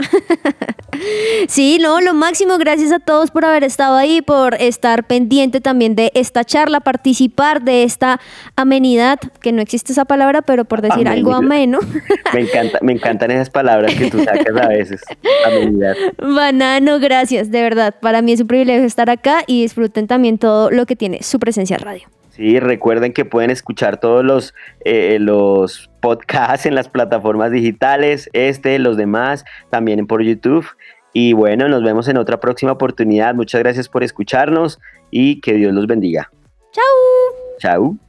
sí, 1.48 1.78
no, 1.80 2.02
lo 2.02 2.14
máximo, 2.14 2.58
gracias 2.58 2.92
a 2.92 3.00
todos 3.00 3.32
por 3.32 3.46
haber 3.46 3.64
estado 3.64 3.96
ahí, 3.96 4.22
por 4.22 4.56
estar 4.56 5.06
pendiente 5.06 5.62
también 5.62 5.96
de 5.96 6.12
esta 6.14 6.44
charla, 6.44 6.80
participar 6.80 7.62
de 7.62 7.84
esta 7.84 8.20
amenidad, 8.56 9.20
que 9.42 9.52
no 9.52 9.62
existe 9.62 9.92
esa 9.92 10.06
palabra, 10.06 10.42
pero 10.42 10.66
por 10.66 10.82
decir 10.82 11.08
algo 11.08 11.34
ameno. 11.34 11.80
Me, 12.34 12.42
encanta, 12.42 12.80
me 12.82 12.94
encantan 12.94 13.32
esas 13.32 13.50
palabras 13.50 13.96
que 13.96 14.10
tú 14.12 14.24
sacas 14.24 14.56
a 14.56 14.68
veces. 14.68 15.02
Amenidad. 15.46 15.96
Banano, 16.18 17.00
gracias, 17.00 17.50
de 17.50 17.62
verdad. 17.62 17.96
Para 18.00 18.22
mí 18.22 18.34
es 18.34 18.42
un 18.42 18.48
privilegio 18.48 18.86
estar 18.86 19.10
acá 19.10 19.44
y 19.48 19.64
disfruten 19.64 20.08
también 20.08 20.38
todo 20.38 20.70
lo 20.70 20.86
que 20.86 20.96
tiene 20.96 21.24
su 21.24 21.40
presencia 21.40 21.78
radio. 21.78 22.08
Sí, 22.40 22.58
recuerden 22.58 23.12
que 23.12 23.26
pueden 23.26 23.50
escuchar 23.52 24.00
todos 24.00 24.24
los, 24.24 24.54
eh, 24.86 25.18
los 25.20 25.92
podcasts 26.00 26.66
en 26.66 26.74
las 26.74 26.88
plataformas 26.88 27.52
digitales, 27.52 28.30
este, 28.32 28.80
los 28.80 28.96
demás, 28.96 29.44
también 29.70 30.08
por 30.08 30.24
YouTube. 30.24 30.66
Y 31.12 31.34
bueno, 31.34 31.68
nos 31.68 31.84
vemos 31.84 32.08
en 32.08 32.16
otra 32.16 32.40
próxima 32.40 32.72
oportunidad. 32.72 33.36
Muchas 33.36 33.60
gracias 33.60 33.90
por 33.90 34.06
escucharnos 34.06 34.80
y 35.12 35.42
que 35.42 35.56
Dios 35.56 35.74
los 35.74 35.86
bendiga. 35.86 36.32
¡Chao! 36.72 37.58
Chao. 37.60 38.09